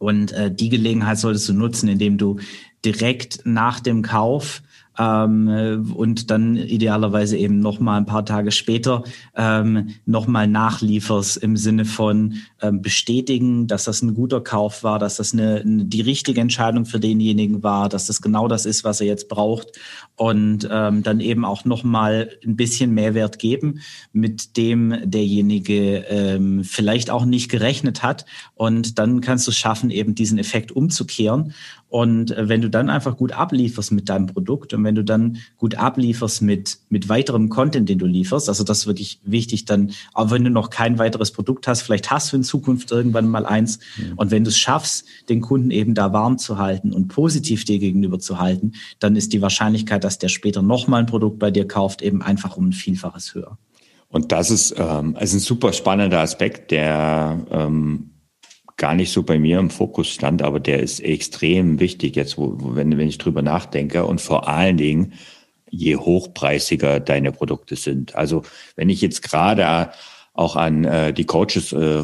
Und 0.02 0.32
äh, 0.32 0.52
die 0.52 0.70
Gelegenheit 0.70 1.20
solltest 1.20 1.48
du 1.48 1.54
nutzen, 1.54 1.88
indem 1.88 2.18
du 2.18 2.40
direkt 2.84 3.42
nach 3.46 3.80
dem 3.80 4.02
Kauf 4.02 4.64
ähm, 5.00 5.94
und 5.96 6.32
dann 6.32 6.58
idealerweise 6.58 7.38
eben 7.38 7.60
nochmal 7.60 7.98
ein 7.98 8.06
paar 8.06 8.26
Tage 8.26 8.52
später 8.52 9.04
ähm, 9.36 9.92
nochmal 10.06 10.48
nachlieferst 10.48 11.38
im 11.38 11.56
Sinne 11.56 11.86
von 11.86 12.36
ähm, 12.62 12.82
bestätigen, 12.82 13.68
dass 13.68 13.86
das 13.86 14.02
ein 14.02 14.14
guter 14.14 14.42
Kauf 14.42 14.84
war, 14.84 15.00
dass 15.00 15.18
das 15.18 15.34
eine, 15.34 15.64
die 15.66 16.02
richtige 16.02 16.42
Entscheidung 16.42 16.86
für 16.86 17.00
denjenigen 17.00 17.64
war, 17.64 17.90
dass 17.90 18.08
das 18.08 18.22
genau 18.22 18.48
das 18.48 18.66
ist, 18.66 18.84
was 18.84 19.02
er 19.02 19.08
jetzt 19.08 19.30
braucht. 19.30 19.80
Und 20.16 20.68
ähm, 20.70 21.04
dann 21.04 21.20
eben 21.20 21.46
auch 21.46 21.66
nochmal 21.66 22.30
ein 22.46 22.56
bisschen 22.56 22.94
Mehrwert 22.94 23.40
geben, 23.40 23.80
mit 24.14 24.58
dem 24.58 24.96
derjenige 25.04 26.06
ähm, 26.10 26.64
vielleicht 26.64 27.10
auch 27.10 27.26
nicht 27.26 27.50
gerechnet 27.50 28.04
hat. 28.04 28.26
Und 28.54 29.00
dann 29.00 29.22
kannst 29.22 29.48
du 29.48 29.52
es 29.52 29.58
schaffen, 29.58 29.90
eben 29.90 30.16
diesen 30.16 30.38
Effekt 30.38 30.72
umzukehren 30.72 31.54
und 31.92 32.32
äh, 32.32 32.48
wenn 32.48 32.62
du 32.62 32.70
dann 32.70 32.90
einfach 32.90 33.18
gut 33.18 33.34
ablieferst 33.34 33.92
mit 33.92 34.08
deinem 34.08 34.26
Produkt 34.26 34.74
und 34.74 34.82
wenn 34.86 34.96
du 34.96 35.04
dann 35.04 35.40
gut 35.58 35.76
ablieferst 35.76 36.42
mit, 36.42 36.78
mit 36.88 37.10
weiterem 37.10 37.50
Content, 37.50 37.90
den 37.90 38.00
du 38.00 38.06
lieferst, 38.06 38.48
also 38.48 38.64
das 38.64 38.80
ist 38.80 38.88
wirklich 38.88 39.20
wichtig, 39.26 39.66
dann, 39.66 39.92
auch 40.14 40.32
wenn 40.32 40.46
du 40.46 40.50
noch 40.50 40.70
kein 40.70 41.00
weiteres 41.00 41.32
Produkt 41.32 41.68
hast, 41.68 41.82
vielleicht 41.82 42.10
hast 42.10 42.32
du 42.32 42.38
in 42.38 42.44
Zukunft 42.44 42.92
irgendwann 42.92 43.28
mal 43.28 43.46
eins. 43.46 43.80
Mhm. 43.98 44.14
Und 44.16 44.32
wenn 44.32 44.46
du 44.46 44.52
es 44.52 44.58
schaffst, 44.58 45.06
den 45.28 45.42
Kunden 45.42 45.70
eben 45.70 45.94
da 45.94 46.14
warm 46.14 46.38
zu 46.38 46.58
halten 46.58 46.94
und 46.94 47.10
positiv 47.10 47.66
dir 47.66 47.78
gegenüber 47.78 48.20
zu 48.20 48.40
halten, 48.40 48.72
dann 49.00 49.18
ist 49.18 49.34
die 49.34 49.42
Wahrscheinlichkeit, 49.42 50.06
dass 50.06 50.18
der 50.18 50.30
später 50.30 50.62
nochmal 50.62 51.02
ein 51.02 51.08
Produkt 51.08 51.40
bei 51.40 51.52
dir 51.52 51.68
kauft, 51.68 52.02
eben 52.02 52.22
einfach 52.22 52.56
um 52.56 52.70
ein 52.70 52.74
Vielfaches 52.74 53.36
höher. 53.36 53.58
Und 54.08 54.32
das 54.32 54.50
ist, 54.50 54.76
ähm, 54.78 55.18
ist 55.20 55.34
ein 55.34 55.40
super 55.40 55.74
spannender 55.74 56.20
Aspekt, 56.20 56.72
der 56.72 57.46
ähm, 57.52 58.11
gar 58.82 58.96
nicht 58.96 59.12
so 59.12 59.22
bei 59.22 59.38
mir 59.38 59.60
im 59.60 59.70
Fokus 59.70 60.08
stand, 60.08 60.42
aber 60.42 60.60
der 60.60 60.80
ist 60.80 61.02
extrem 61.02 61.80
wichtig 61.80 62.16
jetzt, 62.16 62.40
wo, 62.40 62.58
wenn, 62.60 62.98
wenn 62.98 63.08
ich 63.08 63.20
drüber 63.20 63.44
nachdenke 63.44 64.06
und 64.06 64.20
vor 64.20 64.48
allen 64.48 64.78
Dingen, 64.78 65.14
je 65.70 65.98
hochpreisiger 65.98 67.00
deine 67.00 67.32
Produkte 67.32 67.76
sind. 67.76 68.16
Also 68.16 68.42
wenn 68.76 68.90
ich 68.90 69.00
jetzt 69.02 69.22
gerade 69.22 69.92
auch 70.34 70.56
an 70.56 70.84
äh, 70.86 71.14
die 71.14 71.26
Coaches 71.26 71.74
äh, 71.74 72.04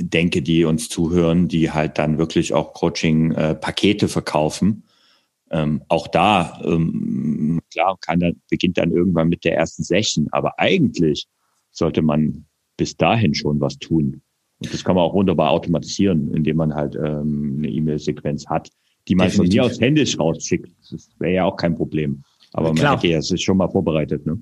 denke, 0.00 0.42
die 0.42 0.64
uns 0.64 0.88
zuhören, 0.88 1.46
die 1.46 1.70
halt 1.70 1.96
dann 1.96 2.18
wirklich 2.18 2.52
auch 2.54 2.74
Coaching-Pakete 2.74 4.06
äh, 4.06 4.08
verkaufen. 4.08 4.82
Ähm, 5.52 5.82
auch 5.86 6.08
da, 6.08 6.60
ähm, 6.64 7.60
klar, 7.70 7.96
kann 8.00 8.18
dann, 8.18 8.42
beginnt 8.50 8.78
dann 8.78 8.90
irgendwann 8.90 9.28
mit 9.28 9.44
der 9.44 9.56
ersten 9.56 9.84
Session, 9.84 10.26
aber 10.32 10.58
eigentlich 10.58 11.28
sollte 11.70 12.02
man 12.02 12.46
bis 12.76 12.96
dahin 12.96 13.32
schon 13.32 13.60
was 13.60 13.78
tun. 13.78 14.22
Und 14.64 14.72
das 14.72 14.84
kann 14.84 14.94
man 14.94 15.04
auch 15.04 15.14
wunderbar 15.14 15.50
automatisieren, 15.50 16.32
indem 16.34 16.56
man 16.56 16.74
halt 16.74 16.94
ähm, 16.94 17.56
eine 17.58 17.68
E-Mail-Sequenz 17.68 18.46
hat, 18.46 18.70
die 19.08 19.14
man 19.14 19.30
von 19.30 19.48
mir 19.48 19.64
aus 19.64 19.80
händisch 19.80 20.18
rausschickt. 20.18 20.70
Das 20.90 21.08
wäre 21.18 21.34
ja 21.34 21.44
auch 21.44 21.56
kein 21.56 21.74
Problem. 21.74 22.22
Aber 22.52 22.72
man 22.72 22.90
hätte 22.92 23.08
ja 23.08 23.18
es 23.18 23.42
schon 23.42 23.56
mal 23.56 23.68
vorbereitet. 23.68 24.26
Ne? 24.26 24.38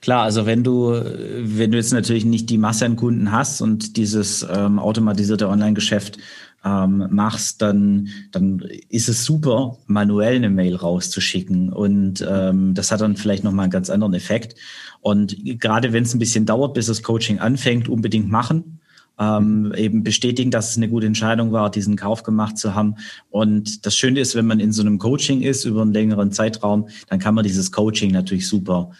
Klar, 0.00 0.24
also 0.24 0.46
wenn 0.46 0.64
du, 0.64 0.90
wenn 0.90 1.70
du 1.70 1.78
jetzt 1.78 1.92
natürlich 1.92 2.24
nicht 2.24 2.50
die 2.50 2.58
Masse 2.58 2.84
an 2.84 2.96
Kunden 2.96 3.30
hast 3.30 3.62
und 3.62 3.96
dieses 3.96 4.46
ähm, 4.52 4.78
automatisierte 4.78 5.48
Online-Geschäft 5.48 6.18
ähm, 6.64 7.06
machst, 7.10 7.62
dann, 7.62 8.08
dann 8.32 8.62
ist 8.88 9.08
es 9.08 9.24
super, 9.24 9.78
manuell 9.86 10.36
eine 10.36 10.50
Mail 10.50 10.74
rauszuschicken. 10.74 11.72
Und 11.72 12.26
ähm, 12.28 12.74
das 12.74 12.90
hat 12.90 13.00
dann 13.00 13.16
vielleicht 13.16 13.44
nochmal 13.44 13.64
einen 13.64 13.72
ganz 13.72 13.90
anderen 13.90 14.14
Effekt. 14.14 14.56
Und 15.00 15.36
gerade 15.60 15.92
wenn 15.92 16.02
es 16.02 16.14
ein 16.14 16.18
bisschen 16.18 16.46
dauert, 16.46 16.74
bis 16.74 16.86
das 16.86 17.02
Coaching 17.02 17.38
anfängt, 17.38 17.88
unbedingt 17.88 18.28
machen 18.28 18.80
ähm, 19.22 19.72
eben 19.76 20.02
bestätigen, 20.02 20.50
dass 20.50 20.70
es 20.70 20.76
eine 20.76 20.88
gute 20.88 21.06
Entscheidung 21.06 21.52
war, 21.52 21.70
diesen 21.70 21.96
Kauf 21.96 22.22
gemacht 22.22 22.58
zu 22.58 22.74
haben. 22.74 22.96
Und 23.30 23.86
das 23.86 23.96
Schöne 23.96 24.20
ist, 24.20 24.34
wenn 24.34 24.46
man 24.46 24.60
in 24.60 24.72
so 24.72 24.82
einem 24.82 24.98
Coaching 24.98 25.42
ist 25.42 25.64
über 25.64 25.82
einen 25.82 25.92
längeren 25.92 26.32
Zeitraum, 26.32 26.88
dann 27.08 27.18
kann 27.18 27.34
man 27.34 27.44
dieses 27.44 27.70
Coaching 27.70 28.10
natürlich 28.10 28.48
super 28.48 28.90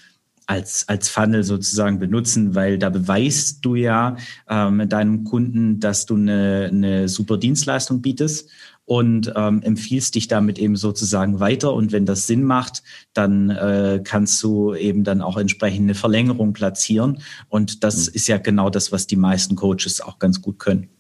als, 0.52 0.86
als 0.86 1.08
Funnel 1.08 1.44
sozusagen 1.44 1.98
benutzen, 1.98 2.54
weil 2.54 2.78
da 2.78 2.90
beweist 2.90 3.64
du 3.64 3.74
ja 3.74 4.18
ähm, 4.50 4.86
deinem 4.86 5.24
Kunden, 5.24 5.80
dass 5.80 6.04
du 6.04 6.14
eine, 6.14 6.68
eine 6.70 7.08
super 7.08 7.38
Dienstleistung 7.38 8.02
bietest 8.02 8.50
und 8.84 9.32
ähm, 9.34 9.62
empfiehlst 9.62 10.14
dich 10.14 10.28
damit 10.28 10.58
eben 10.58 10.76
sozusagen 10.76 11.40
weiter. 11.40 11.72
Und 11.72 11.90
wenn 11.90 12.04
das 12.04 12.26
Sinn 12.26 12.44
macht, 12.44 12.82
dann 13.14 13.48
äh, 13.48 14.02
kannst 14.04 14.42
du 14.42 14.74
eben 14.74 15.04
dann 15.04 15.22
auch 15.22 15.38
entsprechend 15.38 15.84
eine 15.84 15.94
Verlängerung 15.94 16.52
platzieren. 16.52 17.22
Und 17.48 17.82
das 17.82 18.08
mhm. 18.08 18.14
ist 18.14 18.28
ja 18.28 18.36
genau 18.36 18.68
das, 18.68 18.92
was 18.92 19.06
die 19.06 19.16
meisten 19.16 19.56
Coaches 19.56 20.02
auch 20.02 20.18
ganz 20.18 20.42
gut 20.42 20.58
können. 20.58 20.90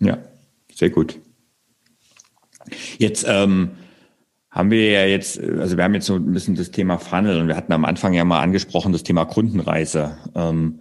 Ja, 0.00 0.16
sehr 0.74 0.88
gut. 0.88 1.18
Jetzt 2.96 3.26
ähm, 3.28 3.72
haben 4.52 4.70
wir 4.70 4.90
ja 4.90 5.06
jetzt, 5.06 5.40
also 5.40 5.76
wir 5.76 5.82
haben 5.82 5.94
jetzt 5.94 6.06
so 6.06 6.14
ein 6.14 6.32
bisschen 6.32 6.54
das 6.54 6.70
Thema 6.70 6.98
Funnel 6.98 7.40
und 7.40 7.48
wir 7.48 7.56
hatten 7.56 7.72
am 7.72 7.84
Anfang 7.84 8.12
ja 8.12 8.24
mal 8.24 8.40
angesprochen 8.40 8.92
das 8.92 9.02
Thema 9.02 9.24
Kundenreise. 9.24 10.18
Ähm, 10.34 10.80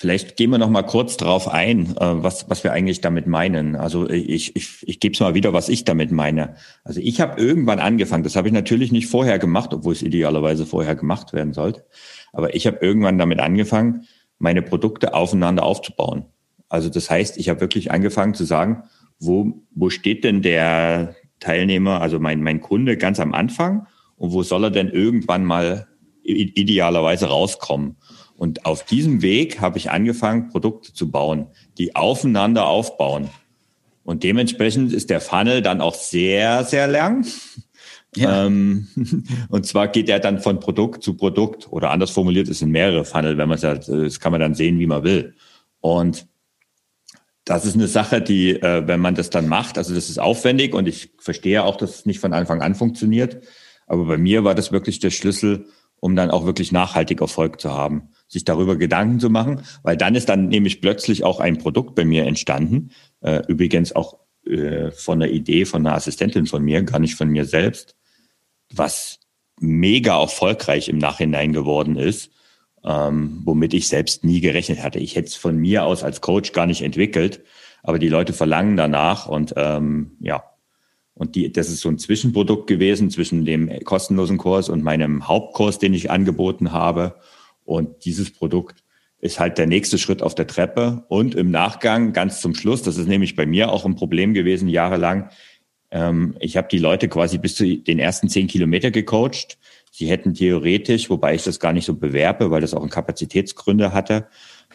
Vielleicht 0.00 0.36
gehen 0.36 0.50
wir 0.50 0.58
noch 0.58 0.70
mal 0.70 0.84
kurz 0.84 1.16
drauf 1.16 1.48
ein, 1.48 1.96
äh, 1.96 2.22
was, 2.22 2.48
was 2.48 2.62
wir 2.62 2.72
eigentlich 2.72 3.00
damit 3.00 3.26
meinen. 3.26 3.74
Also 3.74 4.08
ich, 4.08 4.54
ich, 4.54 4.86
ich 4.86 5.00
gebe 5.00 5.14
es 5.14 5.18
mal 5.18 5.34
wieder, 5.34 5.52
was 5.52 5.68
ich 5.68 5.82
damit 5.82 6.12
meine. 6.12 6.54
Also 6.84 7.00
ich 7.00 7.20
habe 7.20 7.42
irgendwann 7.42 7.80
angefangen, 7.80 8.22
das 8.22 8.36
habe 8.36 8.46
ich 8.46 8.54
natürlich 8.54 8.92
nicht 8.92 9.08
vorher 9.08 9.40
gemacht, 9.40 9.74
obwohl 9.74 9.92
es 9.92 10.02
idealerweise 10.02 10.66
vorher 10.66 10.94
gemacht 10.94 11.32
werden 11.32 11.52
sollte. 11.52 11.84
Aber 12.32 12.54
ich 12.54 12.68
habe 12.68 12.78
irgendwann 12.80 13.18
damit 13.18 13.40
angefangen, 13.40 14.04
meine 14.38 14.62
Produkte 14.62 15.14
aufeinander 15.14 15.64
aufzubauen. 15.64 16.26
Also 16.68 16.90
das 16.90 17.10
heißt, 17.10 17.36
ich 17.36 17.48
habe 17.48 17.60
wirklich 17.60 17.90
angefangen 17.90 18.34
zu 18.34 18.44
sagen, 18.44 18.84
wo, 19.18 19.64
wo 19.74 19.90
steht 19.90 20.22
denn 20.22 20.42
der 20.42 21.16
Teilnehmer, 21.40 22.00
also 22.00 22.18
mein, 22.18 22.42
mein 22.42 22.60
Kunde 22.60 22.96
ganz 22.96 23.20
am 23.20 23.34
Anfang 23.34 23.86
und 24.16 24.32
wo 24.32 24.42
soll 24.42 24.64
er 24.64 24.70
denn 24.70 24.88
irgendwann 24.88 25.44
mal 25.44 25.86
idealerweise 26.22 27.26
rauskommen? 27.26 27.96
Und 28.36 28.66
auf 28.66 28.84
diesem 28.84 29.22
Weg 29.22 29.60
habe 29.60 29.78
ich 29.78 29.90
angefangen, 29.90 30.48
Produkte 30.48 30.92
zu 30.92 31.10
bauen, 31.10 31.48
die 31.76 31.96
aufeinander 31.96 32.66
aufbauen. 32.66 33.30
Und 34.04 34.22
dementsprechend 34.22 34.92
ist 34.92 35.10
der 35.10 35.20
Funnel 35.20 35.60
dann 35.60 35.80
auch 35.80 35.94
sehr, 35.94 36.64
sehr 36.64 36.86
lang. 36.86 37.26
Ja. 38.14 38.46
Ähm, 38.46 38.88
und 39.48 39.66
zwar 39.66 39.88
geht 39.88 40.08
er 40.08 40.20
dann 40.20 40.38
von 40.38 40.60
Produkt 40.60 41.02
zu 41.02 41.14
Produkt 41.14 41.70
oder 41.70 41.90
anders 41.90 42.10
formuliert, 42.10 42.48
es 42.48 42.60
sind 42.60 42.70
mehrere 42.70 43.04
Funnel, 43.04 43.36
wenn 43.38 43.48
man 43.48 43.58
es 43.58 43.64
halt, 43.64 43.88
das 43.88 44.20
kann 44.20 44.32
man 44.32 44.40
dann 44.40 44.54
sehen, 44.54 44.78
wie 44.78 44.86
man 44.86 45.02
will. 45.02 45.34
Und 45.80 46.26
das 47.48 47.64
ist 47.64 47.74
eine 47.74 47.88
Sache, 47.88 48.20
die, 48.20 48.50
äh, 48.50 48.86
wenn 48.86 49.00
man 49.00 49.14
das 49.14 49.30
dann 49.30 49.48
macht, 49.48 49.78
also 49.78 49.94
das 49.94 50.10
ist 50.10 50.18
aufwendig 50.18 50.74
und 50.74 50.86
ich 50.86 51.10
verstehe 51.18 51.64
auch, 51.64 51.76
dass 51.76 51.96
es 51.96 52.06
nicht 52.06 52.20
von 52.20 52.32
Anfang 52.32 52.62
an 52.62 52.74
funktioniert. 52.74 53.42
Aber 53.86 54.04
bei 54.04 54.18
mir 54.18 54.44
war 54.44 54.54
das 54.54 54.70
wirklich 54.70 54.98
der 54.98 55.10
Schlüssel, 55.10 55.66
um 56.00 56.14
dann 56.14 56.30
auch 56.30 56.44
wirklich 56.44 56.72
nachhaltig 56.72 57.20
Erfolg 57.20 57.60
zu 57.60 57.72
haben 57.72 58.10
sich 58.28 58.44
darüber 58.44 58.76
Gedanken 58.76 59.18
zu 59.18 59.30
machen, 59.30 59.62
weil 59.82 59.96
dann 59.96 60.14
ist 60.14 60.28
dann 60.28 60.48
nämlich 60.48 60.80
plötzlich 60.80 61.24
auch 61.24 61.40
ein 61.40 61.58
Produkt 61.58 61.94
bei 61.94 62.04
mir 62.04 62.26
entstanden. 62.26 62.90
Äh, 63.20 63.42
übrigens 63.48 63.96
auch 63.96 64.18
äh, 64.46 64.90
von 64.90 65.20
der 65.20 65.32
Idee 65.32 65.64
von 65.64 65.84
einer 65.84 65.96
Assistentin 65.96 66.46
von 66.46 66.62
mir, 66.62 66.82
gar 66.82 66.98
nicht 66.98 67.14
von 67.14 67.28
mir 67.28 67.46
selbst, 67.46 67.96
was 68.72 69.18
mega 69.58 70.20
erfolgreich 70.20 70.88
im 70.88 70.98
Nachhinein 70.98 71.52
geworden 71.52 71.96
ist, 71.96 72.30
ähm, 72.84 73.42
womit 73.44 73.74
ich 73.74 73.88
selbst 73.88 74.24
nie 74.24 74.40
gerechnet 74.40 74.82
hatte. 74.82 74.98
Ich 74.98 75.16
hätte 75.16 75.28
es 75.28 75.34
von 75.34 75.56
mir 75.56 75.84
aus 75.84 76.02
als 76.02 76.20
Coach 76.20 76.52
gar 76.52 76.66
nicht 76.66 76.82
entwickelt, 76.82 77.42
aber 77.82 77.98
die 77.98 78.08
Leute 78.08 78.32
verlangen 78.32 78.76
danach 78.76 79.26
und 79.26 79.54
ähm, 79.56 80.12
ja, 80.20 80.44
und 81.18 81.34
die, 81.34 81.52
das 81.52 81.68
ist 81.68 81.80
so 81.80 81.88
ein 81.88 81.98
Zwischenprodukt 81.98 82.68
gewesen 82.68 83.10
zwischen 83.10 83.44
dem 83.44 83.70
kostenlosen 83.84 84.38
Kurs 84.38 84.68
und 84.68 84.84
meinem 84.84 85.26
Hauptkurs, 85.26 85.78
den 85.78 85.92
ich 85.92 86.12
angeboten 86.12 86.70
habe. 86.70 87.16
Und 87.64 88.04
dieses 88.04 88.32
Produkt 88.32 88.84
ist 89.20 89.40
halt 89.40 89.58
der 89.58 89.66
nächste 89.66 89.98
Schritt 89.98 90.22
auf 90.22 90.36
der 90.36 90.46
Treppe. 90.46 91.04
Und 91.08 91.34
im 91.34 91.50
Nachgang, 91.50 92.12
ganz 92.12 92.40
zum 92.40 92.54
Schluss, 92.54 92.82
das 92.82 92.96
ist 92.98 93.08
nämlich 93.08 93.34
bei 93.34 93.46
mir 93.46 93.72
auch 93.72 93.84
ein 93.84 93.96
Problem 93.96 94.32
gewesen, 94.32 94.68
jahrelang. 94.68 95.28
Ähm, 95.90 96.36
ich 96.38 96.56
habe 96.56 96.68
die 96.70 96.78
Leute 96.78 97.08
quasi 97.08 97.36
bis 97.38 97.56
zu 97.56 97.76
den 97.76 97.98
ersten 97.98 98.28
zehn 98.28 98.46
Kilometer 98.46 98.92
gecoacht. 98.92 99.58
Sie 99.90 100.08
hätten 100.08 100.34
theoretisch, 100.34 101.10
wobei 101.10 101.34
ich 101.34 101.44
das 101.44 101.60
gar 101.60 101.72
nicht 101.72 101.84
so 101.84 101.94
bewerbe, 101.94 102.50
weil 102.50 102.60
das 102.60 102.74
auch 102.74 102.82
in 102.82 102.90
Kapazitätsgründe 102.90 103.92
hatte, 103.92 104.28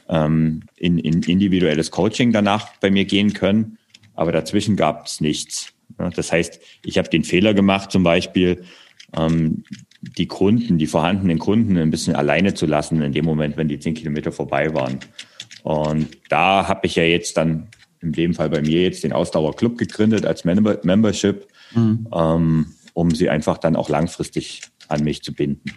ähm, 0.10 0.63
in, 0.76 0.97
in 0.97 1.21
individuelles 1.23 1.91
Coaching 1.91 2.32
danach 2.32 2.76
bei 2.80 2.91
mir 2.91 3.06
gehen 3.06 3.34
können. 3.34 3.78
Aber 4.15 4.32
dazwischen 4.32 4.76
gab 4.76 5.06
es 5.06 5.21
nichts. 5.21 5.73
Das 6.15 6.32
heißt, 6.32 6.60
ich 6.84 6.97
habe 6.97 7.10
den 7.10 7.23
Fehler 7.23 7.54
gemacht, 7.54 7.91
zum 7.91 8.04
Beispiel, 8.04 8.63
ähm, 9.15 9.63
die 10.02 10.28
Kunden, 10.28 10.78
die 10.78 10.88
vorhandenen 10.88 11.39
Kunden 11.39 11.78
ein 11.78 11.89
bisschen 11.89 12.15
alleine 12.15 12.54
zu 12.54 12.65
lassen 12.65 13.02
in 13.02 13.13
dem 13.13 13.26
Moment, 13.26 13.58
wenn 13.58 13.67
die 13.67 13.80
zehn 13.80 13.93
Kilometer 13.93 14.32
vorbei 14.32 14.73
waren. 14.73 14.99
Und 15.63 16.10
da 16.30 16.67
habe 16.67 16.88
ich 16.88 16.95
ja 16.95 17.04
jetzt 17.04 17.38
dann 17.38 17.69
in 18.02 18.12
dem 18.12 18.34
Fall 18.34 18.49
bei 18.49 18.62
mir 18.62 18.82
jetzt 18.82 19.04
den 19.04 19.13
Ausdauerclub 19.13 19.78
gegründet 19.78 20.26
als 20.26 20.43
Member 20.43 20.80
Membership, 20.84 21.47
mhm. 21.73 22.08
ähm, 22.13 22.65
um 22.93 23.12
sie 23.12 23.30
einfach 23.30 23.58
dann 23.58 23.78
auch 23.78 23.88
langfristig 23.88 24.62
an 24.87 25.03
mich 25.03 25.21
zu 25.23 25.33
binden. 25.33 25.71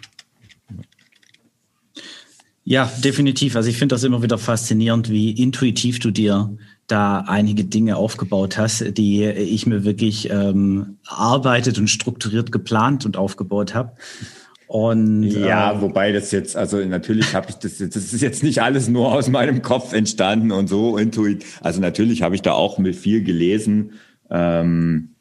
Ja, 2.63 2.91
definitiv. 3.01 3.55
Also 3.55 3.69
ich 3.69 3.77
finde 3.77 3.95
das 3.95 4.03
immer 4.03 4.21
wieder 4.21 4.37
faszinierend, 4.37 5.09
wie 5.09 5.31
intuitiv 5.31 5.99
du 5.99 6.11
dir 6.11 6.57
da 6.87 7.19
einige 7.19 7.63
Dinge 7.63 7.95
aufgebaut 7.95 8.57
hast, 8.57 8.97
die 8.97 9.25
ich 9.25 9.65
mir 9.67 9.85
wirklich 9.85 10.29
ähm, 10.29 10.97
arbeitet 11.05 11.77
und 11.77 11.89
strukturiert 11.89 12.51
geplant 12.51 13.05
und 13.05 13.15
aufgebaut 13.15 13.73
habe. 13.73 13.93
Und 14.67 15.23
ja, 15.23 15.71
äh, 15.71 15.81
wobei 15.81 16.11
das 16.11 16.31
jetzt, 16.31 16.57
also 16.57 16.83
natürlich 16.83 17.33
habe 17.33 17.47
ich 17.49 17.55
das 17.55 17.79
jetzt, 17.79 17.95
das 17.95 18.11
ist 18.11 18.21
jetzt 18.21 18.43
nicht 18.43 18.61
alles 18.61 18.89
nur 18.89 19.13
aus 19.13 19.29
meinem 19.29 19.61
Kopf 19.61 19.93
entstanden 19.93 20.51
und 20.51 20.67
so 20.67 20.97
intuit. 20.97 21.45
Also 21.61 21.79
natürlich 21.79 22.21
habe 22.21 22.35
ich 22.35 22.41
da 22.41 22.51
auch 22.51 22.77
mit 22.77 22.97
viel 22.97 23.23
gelesen. 23.23 23.93
Ähm, 24.29 25.15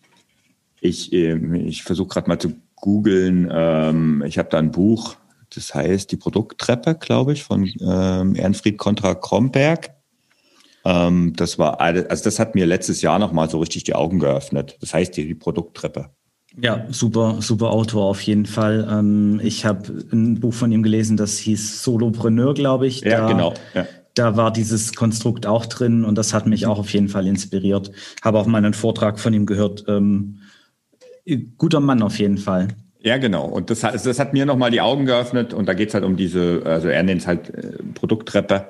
ich 0.81 1.13
äh, 1.13 1.37
ich 1.59 1.85
versuche 1.85 2.09
gerade 2.09 2.29
mal 2.29 2.41
zu 2.41 2.55
googeln. 2.77 3.51
Ähm, 3.53 4.23
ich 4.27 4.39
habe 4.39 4.49
da 4.49 4.59
ein 4.59 4.71
Buch, 4.71 5.17
das 5.55 5.75
heißt 5.75 6.13
die 6.13 6.17
Produkttreppe, 6.17 6.95
glaube 6.95 7.33
ich, 7.33 7.43
von 7.43 7.71
ähm, 7.81 8.35
Ernfried 8.35 8.79
Kontra 8.79 9.15
Kromberg. 9.15 9.91
Ähm, 10.85 11.33
das 11.37 11.59
war 11.59 11.81
also 11.81 12.05
das 12.25 12.39
hat 12.39 12.55
mir 12.55 12.67
letztes 12.67 13.03
Jahr 13.03 13.19
nochmal 13.19 13.51
so 13.51 13.59
richtig 13.59 13.85
die 13.85 13.95
Augen 13.95 14.21
geöffnet. 14.21 14.77
Das 14.81 14.95
heißt 14.95 15.17
die, 15.17 15.27
die 15.27 15.35
Produkttreppe. 15.35 16.11
Ja, 16.59 16.87
super, 16.91 17.37
super 17.41 17.71
Autor 17.71 18.05
auf 18.05 18.23
jeden 18.23 18.47
Fall. 18.47 18.89
Ähm, 18.91 19.41
ich 19.43 19.67
habe 19.67 20.05
ein 20.13 20.41
Buch 20.41 20.55
von 20.55 20.73
ihm 20.73 20.83
gelesen, 20.83 21.17
das 21.17 21.39
hieß 21.39 21.83
Solopreneur, 21.83 22.55
glaube 22.55 22.87
ich. 22.87 23.01
Ja, 23.01 23.21
da, 23.21 23.29
genau. 23.29 23.55
Ja. 23.75 23.87
Da 24.15 24.37
war 24.37 24.51
dieses 24.51 24.95
Konstrukt 24.95 25.47
auch 25.47 25.67
drin 25.67 26.05
und 26.05 26.17
das 26.17 26.33
hat 26.33 26.47
mich 26.47 26.67
auch 26.67 26.79
auf 26.79 26.91
jeden 26.95 27.09
Fall 27.09 27.27
inspiriert. 27.27 27.91
Habe 28.25 28.39
auch 28.39 28.47
mal 28.47 28.59
einen 28.59 28.73
Vortrag 28.73 29.21
von 29.21 29.35
ihm 29.35 29.45
gehört. 29.45 29.85
Ähm, 29.89 30.39
guter 31.59 31.81
Mann 31.81 32.03
auf 32.03 32.19
jeden 32.19 32.39
Fall. 32.39 32.69
Ja, 33.01 33.19
genau. 33.19 33.47
Und 33.47 33.71
das, 33.71 33.81
das 33.81 34.19
hat 34.19 34.33
mir 34.33 34.47
nochmal 34.47 34.71
die 34.71 34.81
Augen 34.81 35.07
geöffnet 35.07 35.55
und 35.55 35.67
da 35.67 35.75
geht's 35.75 35.95
halt 35.95 36.05
um 36.05 36.17
diese, 36.17 36.63
also 36.65 36.89
er 36.89 37.03
nennt 37.03 37.21
es 37.21 37.27
halt 37.27 37.51
äh, 37.51 37.73
Produkttreppe. 37.95 38.69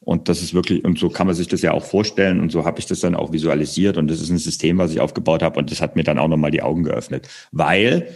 Und 0.00 0.28
das 0.28 0.42
ist 0.42 0.52
wirklich, 0.52 0.84
und 0.84 0.98
so 0.98 1.08
kann 1.08 1.28
man 1.28 1.36
sich 1.36 1.46
das 1.46 1.62
ja 1.62 1.72
auch 1.72 1.84
vorstellen 1.84 2.40
und 2.40 2.50
so 2.50 2.64
habe 2.64 2.80
ich 2.80 2.86
das 2.86 3.00
dann 3.00 3.14
auch 3.14 3.32
visualisiert 3.32 3.96
und 3.96 4.08
das 4.08 4.20
ist 4.20 4.30
ein 4.30 4.38
System, 4.38 4.78
was 4.78 4.90
ich 4.90 5.00
aufgebaut 5.00 5.42
habe 5.44 5.60
und 5.60 5.70
das 5.70 5.80
hat 5.80 5.94
mir 5.94 6.02
dann 6.02 6.18
auch 6.18 6.26
nochmal 6.26 6.50
die 6.50 6.62
Augen 6.62 6.82
geöffnet. 6.82 7.28
Weil, 7.52 8.08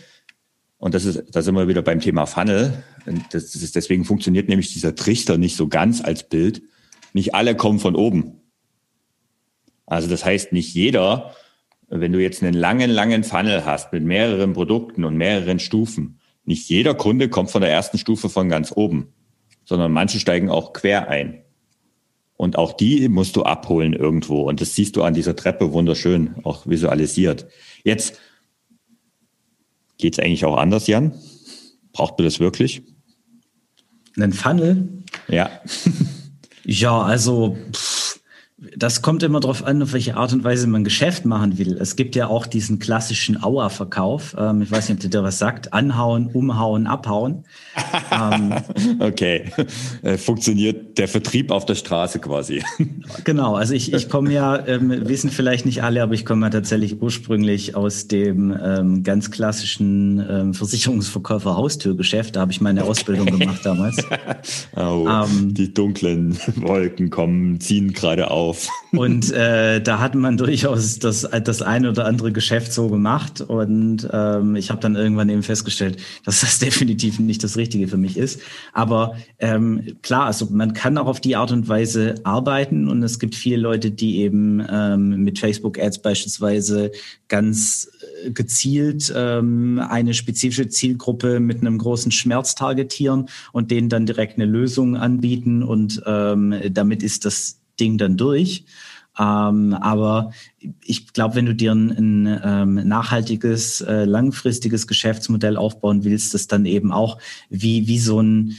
und 0.79 0.95
das 0.95 1.05
ist, 1.05 1.23
da 1.31 1.43
sind 1.43 1.55
wir 1.55 1.69
wieder 1.69 1.83
beim 1.83 2.01
Thema 2.01 2.27
Funnel, 2.27 2.83
das 3.31 3.55
ist, 3.55 3.77
deswegen 3.77 4.05
funktioniert 4.05 4.49
nämlich 4.49 4.73
dieser 4.73 4.95
Trichter 4.95 5.39
nicht 5.39 5.57
so 5.57 5.69
ganz 5.69 6.03
als 6.03 6.29
Bild. 6.29 6.63
Nicht 7.13 7.35
alle 7.35 7.55
kommen 7.55 7.79
von 7.79 7.95
oben. 7.95 8.41
Also 9.87 10.09
das 10.09 10.25
heißt, 10.25 10.53
nicht 10.53 10.75
jeder, 10.75 11.35
wenn 11.89 12.13
du 12.13 12.21
jetzt 12.21 12.43
einen 12.43 12.55
langen, 12.55 12.91
langen 12.91 13.25
Funnel 13.25 13.65
hast 13.65 13.93
mit 13.93 14.05
mehreren 14.05 14.53
Produkten 14.53 15.05
und 15.05 15.17
mehreren 15.17 15.59
Stufen, 15.59 16.19
nicht 16.45 16.69
jeder 16.69 16.95
Kunde 16.95 17.29
kommt 17.29 17.51
von 17.51 17.61
der 17.61 17.71
ersten 17.71 17.99
Stufe 17.99 18.29
von 18.29 18.49
ganz 18.49 18.73
oben, 18.75 19.13
sondern 19.65 19.93
manche 19.93 20.21
steigen 20.21 20.49
auch 20.49 20.73
quer 20.73 21.09
ein. 21.09 21.43
Und 22.37 22.59
auch 22.59 22.73
die 22.73 23.09
musst 23.09 23.35
du 23.37 23.45
abholen 23.45 23.95
irgendwo. 23.95 24.43
Und 24.43 24.61
das 24.61 24.75
siehst 24.75 24.97
du 24.97 25.03
an 25.03 25.15
dieser 25.15 25.37
Treppe 25.37 25.73
wunderschön, 25.73 26.37
auch 26.45 26.67
visualisiert. 26.67 27.47
Jetzt 27.83 28.21
geht's 29.99 30.19
eigentlich 30.19 30.45
auch 30.45 30.57
anders, 30.57 30.87
Jan? 30.87 31.15
Braucht 31.93 32.19
man 32.19 32.27
das 32.27 32.39
wirklich? 32.39 32.83
Einen 34.17 34.33
Funnel? 34.33 35.03
Ja. 35.29 35.51
ja, 36.65 37.01
also 37.01 37.57
pff, 37.73 37.96
das 38.59 39.03
kommt 39.03 39.23
immer 39.23 39.41
darauf 39.41 39.65
an, 39.67 39.83
auf 39.83 39.93
welche 39.93 40.17
Art 40.17 40.33
und 40.33 40.43
Weise 40.43 40.67
man 40.67 40.83
Geschäft 40.83 41.27
machen 41.27 41.59
will. 41.59 41.77
Es 41.79 41.95
gibt 41.95 42.17
ja 42.17 42.29
auch 42.29 42.47
diesen 42.47 42.79
klassischen 42.79 43.43
Auer-Verkauf. 43.43 44.35
Ähm, 44.39 44.63
ich 44.63 44.71
weiß 44.71 44.89
nicht, 44.89 45.05
ob 45.05 45.11
dir 45.11 45.23
was 45.23 45.39
sagt. 45.39 45.75
Anhauen, 45.75 46.29
umhauen, 46.29 46.87
abhauen. 46.87 47.45
ähm, 48.11 48.55
okay. 49.01 49.53
Äh, 50.03 50.17
funktioniert 50.17 50.97
der 50.97 51.07
Vertrieb 51.07 51.51
auf 51.51 51.67
der 51.67 51.75
Straße 51.75 52.19
quasi. 52.19 52.63
genau. 53.25 53.57
Also 53.57 53.75
ich, 53.75 53.93
ich 53.93 54.09
komme 54.09 54.33
ja, 54.33 54.67
ähm, 54.67 55.07
wissen 55.07 55.29
vielleicht 55.29 55.67
nicht 55.67 55.83
alle, 55.83 56.03
aber 56.03 56.15
ich 56.15 56.25
komme 56.25 56.47
ja 56.47 56.51
tatsächlich 56.51 57.03
ursprünglich 57.03 57.77
aus 57.77 58.09
dem 58.09 58.57
ähm, 58.59 59.03
ganz 59.03 59.31
klassischen 59.31 60.25
ähm, 60.31 60.55
Versicherungsverkäufer 60.55 61.57
Haustürgeschäft. 61.57 62.37
Da 62.37 62.41
habe 62.41 62.53
ich 62.53 62.63
meine 62.63 62.85
Ausbildung 62.85 63.29
okay. 63.29 63.39
gemacht 63.39 63.61
damals. 63.65 63.97
oh, 64.77 65.27
die 65.43 65.75
dunklen 65.75 66.39
Wolken 66.57 67.11
kommen, 67.11 67.61
ziehen 67.61 67.93
gerade 67.93 68.31
auf 68.31 68.46
auf. 68.47 68.69
Und 68.93 69.31
äh, 69.33 69.81
da 69.81 69.99
hat 69.99 70.15
man 70.15 70.37
durchaus 70.37 70.99
das, 70.99 71.29
das 71.45 71.63
eine 71.63 71.91
oder 71.91 72.07
andere 72.07 72.33
Geschäft 72.33 72.73
so 72.73 72.89
gemacht. 72.89 73.41
Und 73.41 74.09
ähm, 74.11 74.57
ich 74.57 74.71
habe 74.71 74.81
dann 74.81 74.97
irgendwann 74.97 75.29
eben 75.29 75.43
festgestellt, 75.43 75.99
dass 76.25 76.41
das 76.41 76.59
definitiv 76.67 77.19
nicht 77.19 77.45
das 77.45 77.57
Richtige 77.57 77.89
für 77.89 77.97
mich 77.97 78.17
ist. 78.17 78.41
Aber 78.73 79.17
ähm, 79.39 79.97
klar, 80.03 80.27
also 80.27 80.47
man 80.51 80.73
kann 80.73 80.97
auch 80.99 81.07
auf 81.07 81.21
die 81.21 81.37
Art 81.37 81.53
und 81.53 81.69
Weise 81.69 82.15
arbeiten. 82.25 82.89
Und 82.89 83.03
es 83.03 83.19
gibt 83.19 83.35
viele 83.35 83.59
Leute, 83.59 83.91
die 83.91 84.19
eben 84.19 84.65
ähm, 84.71 85.23
mit 85.23 85.39
Facebook-Ads 85.39 85.99
beispielsweise 85.99 86.93
ganz 87.29 87.91
äh, 88.25 88.31
gezielt 88.31 89.13
ähm, 89.15 89.83
eine 89.87 90.15
spezifische 90.15 90.69
Zielgruppe 90.69 91.41
mit 91.41 91.61
einem 91.61 91.79
großen 91.79 92.13
Schmerz 92.13 92.55
targetieren 92.55 93.29
und 93.53 93.71
denen 93.71 93.89
dann 93.89 94.07
direkt 94.07 94.37
eine 94.37 94.47
Lösung 94.47 94.97
anbieten. 94.97 95.63
Und 95.63 96.03
ähm, 96.07 96.55
damit 96.71 97.03
ist 97.03 97.25
das 97.25 97.61
Ding 97.79 97.99
dann 97.99 98.17
durch. 98.17 98.65
Ähm, 99.19 99.75
aber 99.75 100.33
ich 100.85 101.13
glaube, 101.13 101.37
wenn 101.37 101.47
du 101.47 101.55
dir 101.55 101.73
ein, 101.73 101.91
ein 102.27 102.41
ähm, 102.45 102.89
nachhaltiges, 102.89 103.81
äh, 103.81 104.05
langfristiges 104.05 104.87
Geschäftsmodell 104.87 105.57
aufbauen 105.57 106.05
willst, 106.05 106.35
das 106.35 106.49
dann 106.49 106.67
eben 106.67 106.93
auch 106.93 107.19
wie, 107.49 107.87
wie 107.87 107.99
so 107.99 108.21
ein 108.21 108.57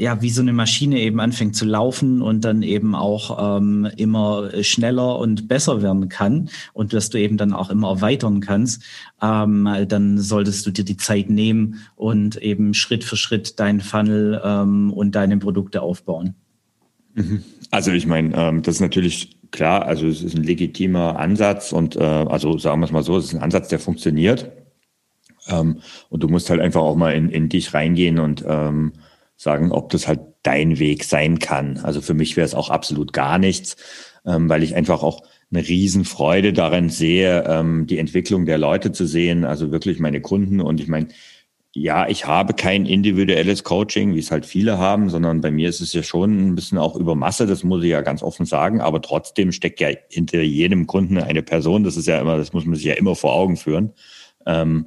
ja, 0.00 0.22
wie 0.22 0.30
so 0.30 0.40
eine 0.40 0.54
Maschine 0.54 0.98
eben 1.00 1.20
anfängt 1.20 1.54
zu 1.54 1.66
laufen 1.66 2.22
und 2.22 2.42
dann 2.42 2.62
eben 2.62 2.94
auch 2.94 3.58
ähm, 3.58 3.86
immer 3.98 4.50
schneller 4.62 5.18
und 5.18 5.46
besser 5.46 5.82
werden 5.82 6.08
kann 6.08 6.48
und 6.72 6.94
dass 6.94 7.10
du 7.10 7.18
eben 7.18 7.36
dann 7.36 7.52
auch 7.52 7.68
immer 7.68 7.90
erweitern 7.90 8.40
kannst, 8.40 8.82
ähm, 9.20 9.68
dann 9.88 10.18
solltest 10.18 10.64
du 10.64 10.70
dir 10.70 10.86
die 10.86 10.96
Zeit 10.96 11.28
nehmen 11.28 11.80
und 11.96 12.36
eben 12.36 12.72
Schritt 12.72 13.04
für 13.04 13.16
Schritt 13.16 13.60
deinen 13.60 13.82
Funnel 13.82 14.40
ähm, 14.42 14.90
und 14.90 15.14
deine 15.14 15.36
Produkte 15.36 15.82
aufbauen. 15.82 16.34
Mhm. 17.14 17.44
Also 17.70 17.92
ich 17.92 18.06
meine, 18.06 18.36
ähm, 18.36 18.62
das 18.62 18.76
ist 18.76 18.80
natürlich 18.80 19.36
klar, 19.50 19.86
also 19.86 20.06
es 20.06 20.22
ist 20.22 20.36
ein 20.36 20.44
legitimer 20.44 21.18
Ansatz 21.18 21.72
und 21.72 21.96
äh, 21.96 22.00
also 22.00 22.58
sagen 22.58 22.80
wir 22.80 22.86
es 22.86 22.92
mal 22.92 23.02
so, 23.02 23.16
es 23.16 23.26
ist 23.26 23.34
ein 23.34 23.42
Ansatz, 23.42 23.68
der 23.68 23.78
funktioniert. 23.78 24.50
Ähm, 25.48 25.80
und 26.08 26.22
du 26.22 26.28
musst 26.28 26.50
halt 26.50 26.60
einfach 26.60 26.82
auch 26.82 26.96
mal 26.96 27.14
in, 27.14 27.28
in 27.30 27.48
dich 27.48 27.74
reingehen 27.74 28.18
und 28.18 28.44
ähm, 28.46 28.92
sagen, 29.36 29.72
ob 29.72 29.90
das 29.90 30.06
halt 30.06 30.20
dein 30.42 30.78
Weg 30.78 31.04
sein 31.04 31.38
kann. 31.38 31.78
Also 31.78 32.00
für 32.00 32.14
mich 32.14 32.36
wäre 32.36 32.44
es 32.44 32.54
auch 32.54 32.70
absolut 32.70 33.12
gar 33.12 33.38
nichts, 33.38 33.76
ähm, 34.26 34.48
weil 34.48 34.62
ich 34.62 34.74
einfach 34.74 35.02
auch 35.02 35.22
eine 35.52 35.66
Riesenfreude 35.66 36.52
darin 36.52 36.90
sehe, 36.90 37.44
ähm, 37.46 37.86
die 37.86 37.98
Entwicklung 37.98 38.46
der 38.46 38.58
Leute 38.58 38.92
zu 38.92 39.06
sehen, 39.06 39.44
also 39.44 39.72
wirklich 39.72 39.98
meine 39.98 40.20
Kunden. 40.20 40.60
Und 40.60 40.80
ich 40.80 40.88
meine, 40.88 41.08
ja, 41.72 42.08
ich 42.08 42.26
habe 42.26 42.54
kein 42.54 42.84
individuelles 42.84 43.62
Coaching, 43.62 44.14
wie 44.14 44.18
es 44.18 44.32
halt 44.32 44.44
viele 44.44 44.78
haben, 44.78 45.08
sondern 45.08 45.40
bei 45.40 45.52
mir 45.52 45.68
ist 45.68 45.80
es 45.80 45.92
ja 45.92 46.02
schon 46.02 46.48
ein 46.48 46.54
bisschen 46.56 46.78
auch 46.78 46.96
über 46.96 47.14
Masse, 47.14 47.46
das 47.46 47.62
muss 47.62 47.84
ich 47.84 47.90
ja 47.90 48.00
ganz 48.00 48.22
offen 48.24 48.44
sagen, 48.44 48.80
aber 48.80 49.00
trotzdem 49.00 49.52
steckt 49.52 49.78
ja 49.80 49.90
hinter 50.08 50.42
jedem 50.42 50.88
Kunden 50.88 51.18
eine 51.18 51.42
Person, 51.42 51.84
das 51.84 51.96
ist 51.96 52.08
ja 52.08 52.20
immer, 52.20 52.36
das 52.36 52.52
muss 52.52 52.64
man 52.64 52.74
sich 52.74 52.86
ja 52.86 52.94
immer 52.94 53.14
vor 53.14 53.34
Augen 53.34 53.56
führen. 53.56 53.92
Ähm, 54.46 54.86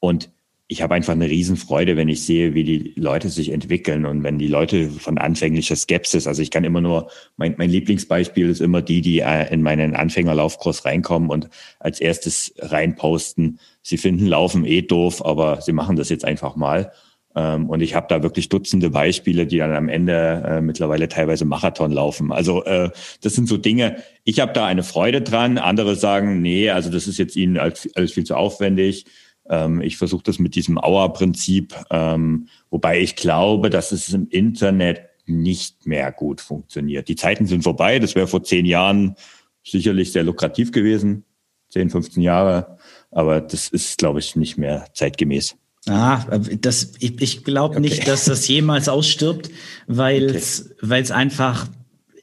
und 0.00 0.30
ich 0.70 0.82
habe 0.82 0.94
einfach 0.94 1.14
eine 1.14 1.30
Riesenfreude, 1.30 1.96
wenn 1.96 2.10
ich 2.10 2.24
sehe, 2.24 2.52
wie 2.52 2.62
die 2.62 2.92
Leute 2.94 3.30
sich 3.30 3.52
entwickeln 3.52 4.04
und 4.04 4.22
wenn 4.22 4.38
die 4.38 4.48
Leute 4.48 4.90
von 4.90 5.16
anfänglicher 5.16 5.76
Skepsis, 5.76 6.26
also 6.26 6.42
ich 6.42 6.50
kann 6.50 6.64
immer 6.64 6.82
nur, 6.82 7.10
mein, 7.38 7.54
mein 7.56 7.70
Lieblingsbeispiel 7.70 8.50
ist 8.50 8.60
immer 8.60 8.82
die, 8.82 9.00
die 9.00 9.20
äh, 9.20 9.50
in 9.50 9.62
meinen 9.62 9.96
Anfängerlaufkurs 9.96 10.84
reinkommen 10.84 11.30
und 11.30 11.48
als 11.80 12.00
erstes 12.00 12.52
reinposten, 12.58 13.60
sie 13.80 13.96
finden 13.96 14.26
Laufen 14.26 14.66
eh 14.66 14.82
doof, 14.82 15.24
aber 15.24 15.62
sie 15.62 15.72
machen 15.72 15.96
das 15.96 16.10
jetzt 16.10 16.26
einfach 16.26 16.54
mal. 16.54 16.92
Ähm, 17.34 17.70
und 17.70 17.80
ich 17.80 17.94
habe 17.94 18.06
da 18.10 18.22
wirklich 18.22 18.50
Dutzende 18.50 18.90
Beispiele, 18.90 19.46
die 19.46 19.56
dann 19.56 19.74
am 19.74 19.88
Ende 19.88 20.42
äh, 20.46 20.60
mittlerweile 20.60 21.08
teilweise 21.08 21.46
Marathon 21.46 21.92
laufen. 21.92 22.30
Also 22.30 22.64
äh, 22.64 22.90
das 23.22 23.34
sind 23.34 23.48
so 23.48 23.56
Dinge, 23.56 23.96
ich 24.24 24.40
habe 24.40 24.52
da 24.52 24.66
eine 24.66 24.82
Freude 24.82 25.22
dran. 25.22 25.56
Andere 25.56 25.96
sagen, 25.96 26.42
nee, 26.42 26.68
also 26.68 26.90
das 26.90 27.06
ist 27.06 27.16
jetzt 27.16 27.36
ihnen 27.36 27.56
alles, 27.56 27.88
alles 27.94 28.12
viel 28.12 28.24
zu 28.24 28.36
aufwendig. 28.36 29.06
Ähm, 29.48 29.80
ich 29.80 29.96
versuche 29.96 30.22
das 30.22 30.38
mit 30.38 30.54
diesem 30.54 30.78
Auer-Prinzip, 30.78 31.74
ähm, 31.90 32.48
wobei 32.70 33.00
ich 33.00 33.16
glaube, 33.16 33.70
dass 33.70 33.92
es 33.92 34.12
im 34.12 34.28
Internet 34.28 35.00
nicht 35.26 35.86
mehr 35.86 36.10
gut 36.12 36.40
funktioniert. 36.40 37.08
Die 37.08 37.16
Zeiten 37.16 37.46
sind 37.46 37.62
vorbei. 37.62 37.98
Das 37.98 38.14
wäre 38.14 38.26
vor 38.26 38.42
zehn 38.42 38.64
Jahren 38.64 39.14
sicherlich 39.62 40.12
sehr 40.12 40.24
lukrativ 40.24 40.72
gewesen. 40.72 41.24
10, 41.70 41.90
15 41.90 42.22
Jahre. 42.22 42.78
Aber 43.10 43.40
das 43.40 43.68
ist, 43.68 43.98
glaube 43.98 44.20
ich, 44.20 44.36
nicht 44.36 44.56
mehr 44.56 44.86
zeitgemäß. 44.94 45.56
Ah, 45.86 46.24
das, 46.60 46.92
ich, 46.98 47.20
ich 47.20 47.44
glaube 47.44 47.76
okay. 47.76 47.80
nicht, 47.80 48.08
dass 48.08 48.24
das 48.24 48.48
jemals 48.48 48.88
ausstirbt, 48.88 49.50
weil 49.86 50.24
es 50.24 50.74
okay. 50.82 51.12
einfach 51.12 51.68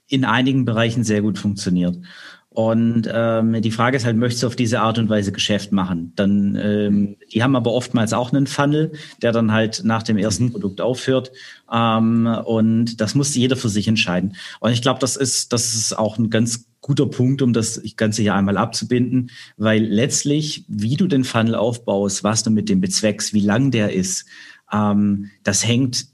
in 0.08 0.26
einigen 0.26 0.66
Bereichen 0.66 1.04
sehr 1.04 1.22
gut 1.22 1.40
funktioniert. 1.40 1.98
Und 2.56 3.10
ähm, 3.12 3.62
die 3.62 3.70
Frage 3.70 3.98
ist 3.98 4.06
halt, 4.06 4.16
möchtest 4.16 4.44
du 4.44 4.48
auf 4.48 4.56
diese 4.56 4.80
Art 4.80 4.98
und 4.98 5.10
Weise 5.10 5.34
Geschäft 5.34 5.74
machen? 5.74 6.14
Dann, 6.16 6.56
ähm, 6.56 7.18
die 7.34 7.44
haben 7.44 7.54
aber 7.58 7.74
oftmals 7.74 8.14
auch 8.14 8.32
einen 8.32 8.48
Funnel, 8.48 8.94
der 9.22 9.34
dann 9.34 9.52
halt 9.52 9.82
nach 9.84 10.04
dem 10.04 10.18
ersten 10.18 10.46
mhm. 10.46 10.52
Produkt 10.54 10.80
aufhört. 10.80 11.34
Ähm, 11.70 12.26
und 12.46 13.02
das 13.02 13.14
muss 13.14 13.36
jeder 13.36 13.58
für 13.58 13.68
sich 13.68 13.90
entscheiden. 13.90 14.38
Und 14.62 14.72
ich 14.72 14.82
glaube, 14.82 15.02
das 15.02 15.18
ist, 15.18 15.52
das 15.52 15.76
ist 15.76 16.00
auch 16.00 16.18
ein 16.18 16.30
ganz 16.30 16.66
guter 16.80 17.08
Punkt, 17.08 17.42
um 17.42 17.52
das 17.52 17.82
Ganze 17.98 18.22
hier 18.22 18.36
einmal 18.36 18.56
abzubinden, 18.56 19.32
weil 19.58 19.84
letztlich, 19.84 20.64
wie 20.70 20.96
du 20.96 21.08
den 21.08 21.26
Funnel 21.26 21.56
aufbaust, 21.56 22.24
was 22.24 22.44
du 22.44 22.52
mit 22.52 22.70
dem 22.70 22.80
bezweckst, 22.80 23.34
wie 23.34 23.42
lang 23.42 23.72
der 23.72 23.92
ist, 23.92 24.28
ähm, 24.72 25.30
das 25.44 25.68
hängt 25.68 26.06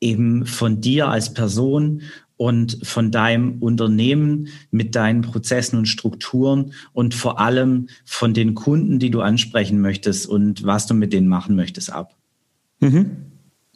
eben 0.00 0.46
von 0.46 0.80
dir 0.80 1.08
als 1.08 1.34
Person 1.34 2.02
und 2.36 2.78
von 2.86 3.10
deinem 3.10 3.60
Unternehmen 3.60 4.48
mit 4.70 4.94
deinen 4.94 5.22
Prozessen 5.22 5.76
und 5.76 5.86
Strukturen 5.86 6.72
und 6.92 7.14
vor 7.14 7.40
allem 7.40 7.88
von 8.04 8.32
den 8.32 8.54
Kunden, 8.54 8.98
die 8.98 9.10
du 9.10 9.20
ansprechen 9.20 9.80
möchtest 9.80 10.26
und 10.28 10.64
was 10.64 10.86
du 10.86 10.94
mit 10.94 11.12
denen 11.12 11.28
machen 11.28 11.56
möchtest, 11.56 11.92
ab. 11.92 12.14
Mhm. 12.80 13.16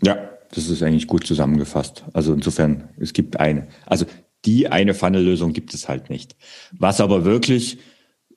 Ja, 0.01 0.17
das 0.55 0.69
ist 0.69 0.83
eigentlich 0.83 1.09
gut 1.09 1.27
zusammengefasst. 1.27 2.05
Also 2.13 2.33
insofern, 2.33 2.89
es 2.99 3.13
gibt 3.13 3.41
eine, 3.41 3.67
also 3.87 4.07
die 4.45 4.69
eine 4.69 4.95
Funnel-Lösung 4.95 5.53
gibt 5.53 5.75
es 5.75 5.89
halt 5.89 6.09
nicht. 6.09 6.37
Was 6.73 7.01
aber 7.01 7.25
wirklich, 7.25 7.79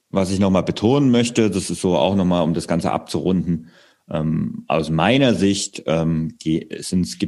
was 0.10 0.32
ich 0.32 0.39
nochmal 0.39 0.63
betonen 0.63 1.12
möchte, 1.12 1.52
das 1.52 1.69
ist 1.69 1.82
so 1.82 1.95
auch 1.98 2.15
nochmal, 2.15 2.43
um 2.43 2.54
das 2.54 2.67
Ganze 2.67 2.91
abzurunden, 2.91 3.69
ähm, 4.10 4.65
aus 4.68 4.89
meiner 4.89 5.34
Sicht 5.34 5.84
ähm, 5.88 6.36
gibt 6.39 6.74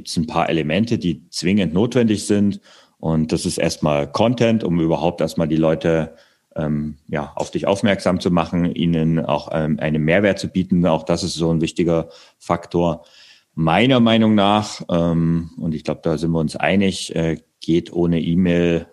es 0.07 0.17
ein 0.17 0.27
paar 0.27 0.49
Elemente, 0.49 0.97
die 0.97 1.27
zwingend 1.29 1.73
notwendig 1.73 2.25
sind 2.25 2.61
und 2.99 3.31
das 3.31 3.45
ist 3.45 3.57
erstmal 3.57 4.11
Content, 4.11 4.63
um 4.63 4.79
überhaupt 4.79 5.21
erstmal 5.21 5.47
die 5.47 5.55
Leute 5.55 6.15
ähm, 6.55 6.97
ja, 7.07 7.31
auf 7.35 7.51
dich 7.51 7.67
aufmerksam 7.67 8.19
zu 8.19 8.31
machen, 8.31 8.73
ihnen 8.73 9.23
auch 9.23 9.49
ähm, 9.51 9.79
einen 9.79 10.03
Mehrwert 10.03 10.39
zu 10.39 10.47
bieten. 10.47 10.85
Auch 10.85 11.03
das 11.03 11.23
ist 11.23 11.35
so 11.35 11.51
ein 11.51 11.61
wichtiger 11.61 12.09
Faktor. 12.39 13.05
Meiner 13.53 13.99
Meinung 13.99 14.35
nach, 14.35 14.81
ähm, 14.89 15.51
und 15.57 15.73
ich 15.73 15.83
glaube, 15.83 16.01
da 16.03 16.17
sind 16.17 16.31
wir 16.31 16.39
uns 16.39 16.55
einig, 16.55 17.15
äh, 17.15 17.37
geht 17.59 17.93
ohne 17.93 18.21
E-Mail, 18.21 18.87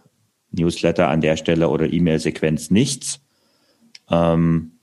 Newsletter 0.50 1.08
an 1.08 1.20
der 1.20 1.36
Stelle 1.36 1.68
oder 1.68 1.92
E-Mail-Sequenz 1.92 2.70
nichts. 2.70 3.20
Ähm, 4.10 4.73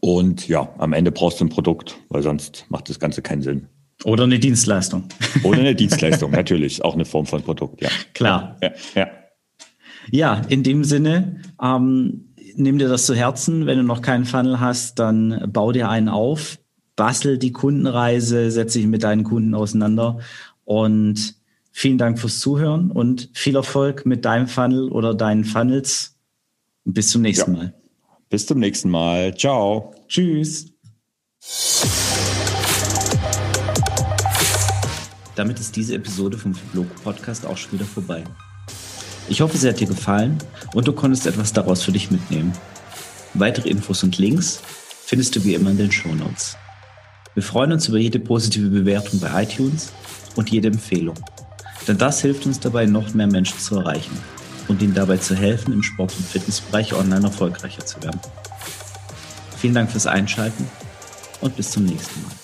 und 0.00 0.48
ja, 0.48 0.74
am 0.78 0.92
Ende 0.92 1.12
brauchst 1.12 1.40
du 1.40 1.44
ein 1.44 1.48
Produkt, 1.48 1.96
weil 2.08 2.22
sonst 2.22 2.66
macht 2.68 2.88
das 2.88 2.98
Ganze 2.98 3.22
keinen 3.22 3.42
Sinn. 3.42 3.68
Oder 4.04 4.24
eine 4.24 4.38
Dienstleistung. 4.38 5.04
Oder 5.44 5.60
eine 5.60 5.74
Dienstleistung, 5.74 6.30
natürlich. 6.32 6.84
Auch 6.84 6.94
eine 6.94 7.04
Form 7.04 7.26
von 7.26 7.42
Produkt, 7.42 7.82
ja. 7.82 7.88
Klar. 8.14 8.56
Ja, 8.62 8.70
ja. 8.94 9.06
ja 10.10 10.42
in 10.48 10.62
dem 10.62 10.84
Sinne, 10.84 11.40
ähm, 11.62 12.32
nimm 12.56 12.78
dir 12.78 12.88
das 12.88 13.06
zu 13.06 13.14
Herzen. 13.14 13.66
Wenn 13.66 13.78
du 13.78 13.84
noch 13.84 14.02
keinen 14.02 14.24
Funnel 14.24 14.60
hast, 14.60 14.98
dann 14.98 15.50
bau 15.52 15.72
dir 15.72 15.88
einen 15.88 16.08
auf, 16.08 16.58
bastel 16.96 17.38
die 17.38 17.52
Kundenreise, 17.52 18.50
setze 18.50 18.78
dich 18.78 18.88
mit 18.88 19.02
deinen 19.02 19.24
Kunden 19.24 19.54
auseinander 19.54 20.18
und 20.64 21.36
vielen 21.70 21.98
Dank 21.98 22.18
fürs 22.18 22.40
Zuhören 22.40 22.90
und 22.90 23.30
viel 23.32 23.56
Erfolg 23.56 24.04
mit 24.04 24.24
deinem 24.24 24.46
Funnel 24.46 24.90
oder 24.90 25.14
deinen 25.14 25.44
Funnels. 25.44 26.16
Bis 26.84 27.10
zum 27.10 27.22
nächsten 27.22 27.54
ja. 27.54 27.58
Mal. 27.58 27.81
Bis 28.32 28.46
zum 28.46 28.60
nächsten 28.60 28.88
Mal. 28.88 29.36
Ciao. 29.36 29.92
Tschüss. 30.08 30.72
Damit 35.36 35.60
ist 35.60 35.76
diese 35.76 35.96
Episode 35.96 36.38
vom 36.38 36.54
Blog 36.72 36.86
Podcast 37.04 37.44
auch 37.44 37.58
schon 37.58 37.72
wieder 37.72 37.84
vorbei. 37.84 38.24
Ich 39.28 39.42
hoffe, 39.42 39.58
sie 39.58 39.68
hat 39.68 39.80
dir 39.80 39.86
gefallen 39.86 40.38
und 40.72 40.88
du 40.88 40.94
konntest 40.94 41.26
etwas 41.26 41.52
daraus 41.52 41.82
für 41.82 41.92
dich 41.92 42.10
mitnehmen. 42.10 42.54
Weitere 43.34 43.68
Infos 43.68 44.02
und 44.02 44.16
Links 44.16 44.62
findest 45.04 45.36
du 45.36 45.44
wie 45.44 45.52
immer 45.52 45.68
in 45.68 45.76
den 45.76 45.92
Show 45.92 46.14
Notes. 46.14 46.56
Wir 47.34 47.42
freuen 47.42 47.72
uns 47.72 47.88
über 47.88 47.98
jede 47.98 48.18
positive 48.18 48.70
Bewertung 48.70 49.20
bei 49.20 49.42
iTunes 49.42 49.92
und 50.36 50.48
jede 50.48 50.68
Empfehlung. 50.68 51.16
Denn 51.86 51.98
das 51.98 52.22
hilft 52.22 52.46
uns 52.46 52.58
dabei, 52.58 52.86
noch 52.86 53.12
mehr 53.12 53.26
Menschen 53.26 53.58
zu 53.58 53.76
erreichen 53.76 54.18
und 54.72 54.82
ihnen 54.82 54.94
dabei 54.94 55.18
zu 55.18 55.34
helfen, 55.34 55.72
im 55.72 55.82
Sport- 55.82 56.14
und 56.16 56.26
Fitnessbereich 56.26 56.94
online 56.94 57.26
erfolgreicher 57.26 57.84
zu 57.84 58.02
werden. 58.02 58.20
Vielen 59.58 59.74
Dank 59.74 59.90
fürs 59.90 60.06
Einschalten 60.06 60.68
und 61.40 61.54
bis 61.56 61.70
zum 61.70 61.84
nächsten 61.84 62.22
Mal. 62.22 62.41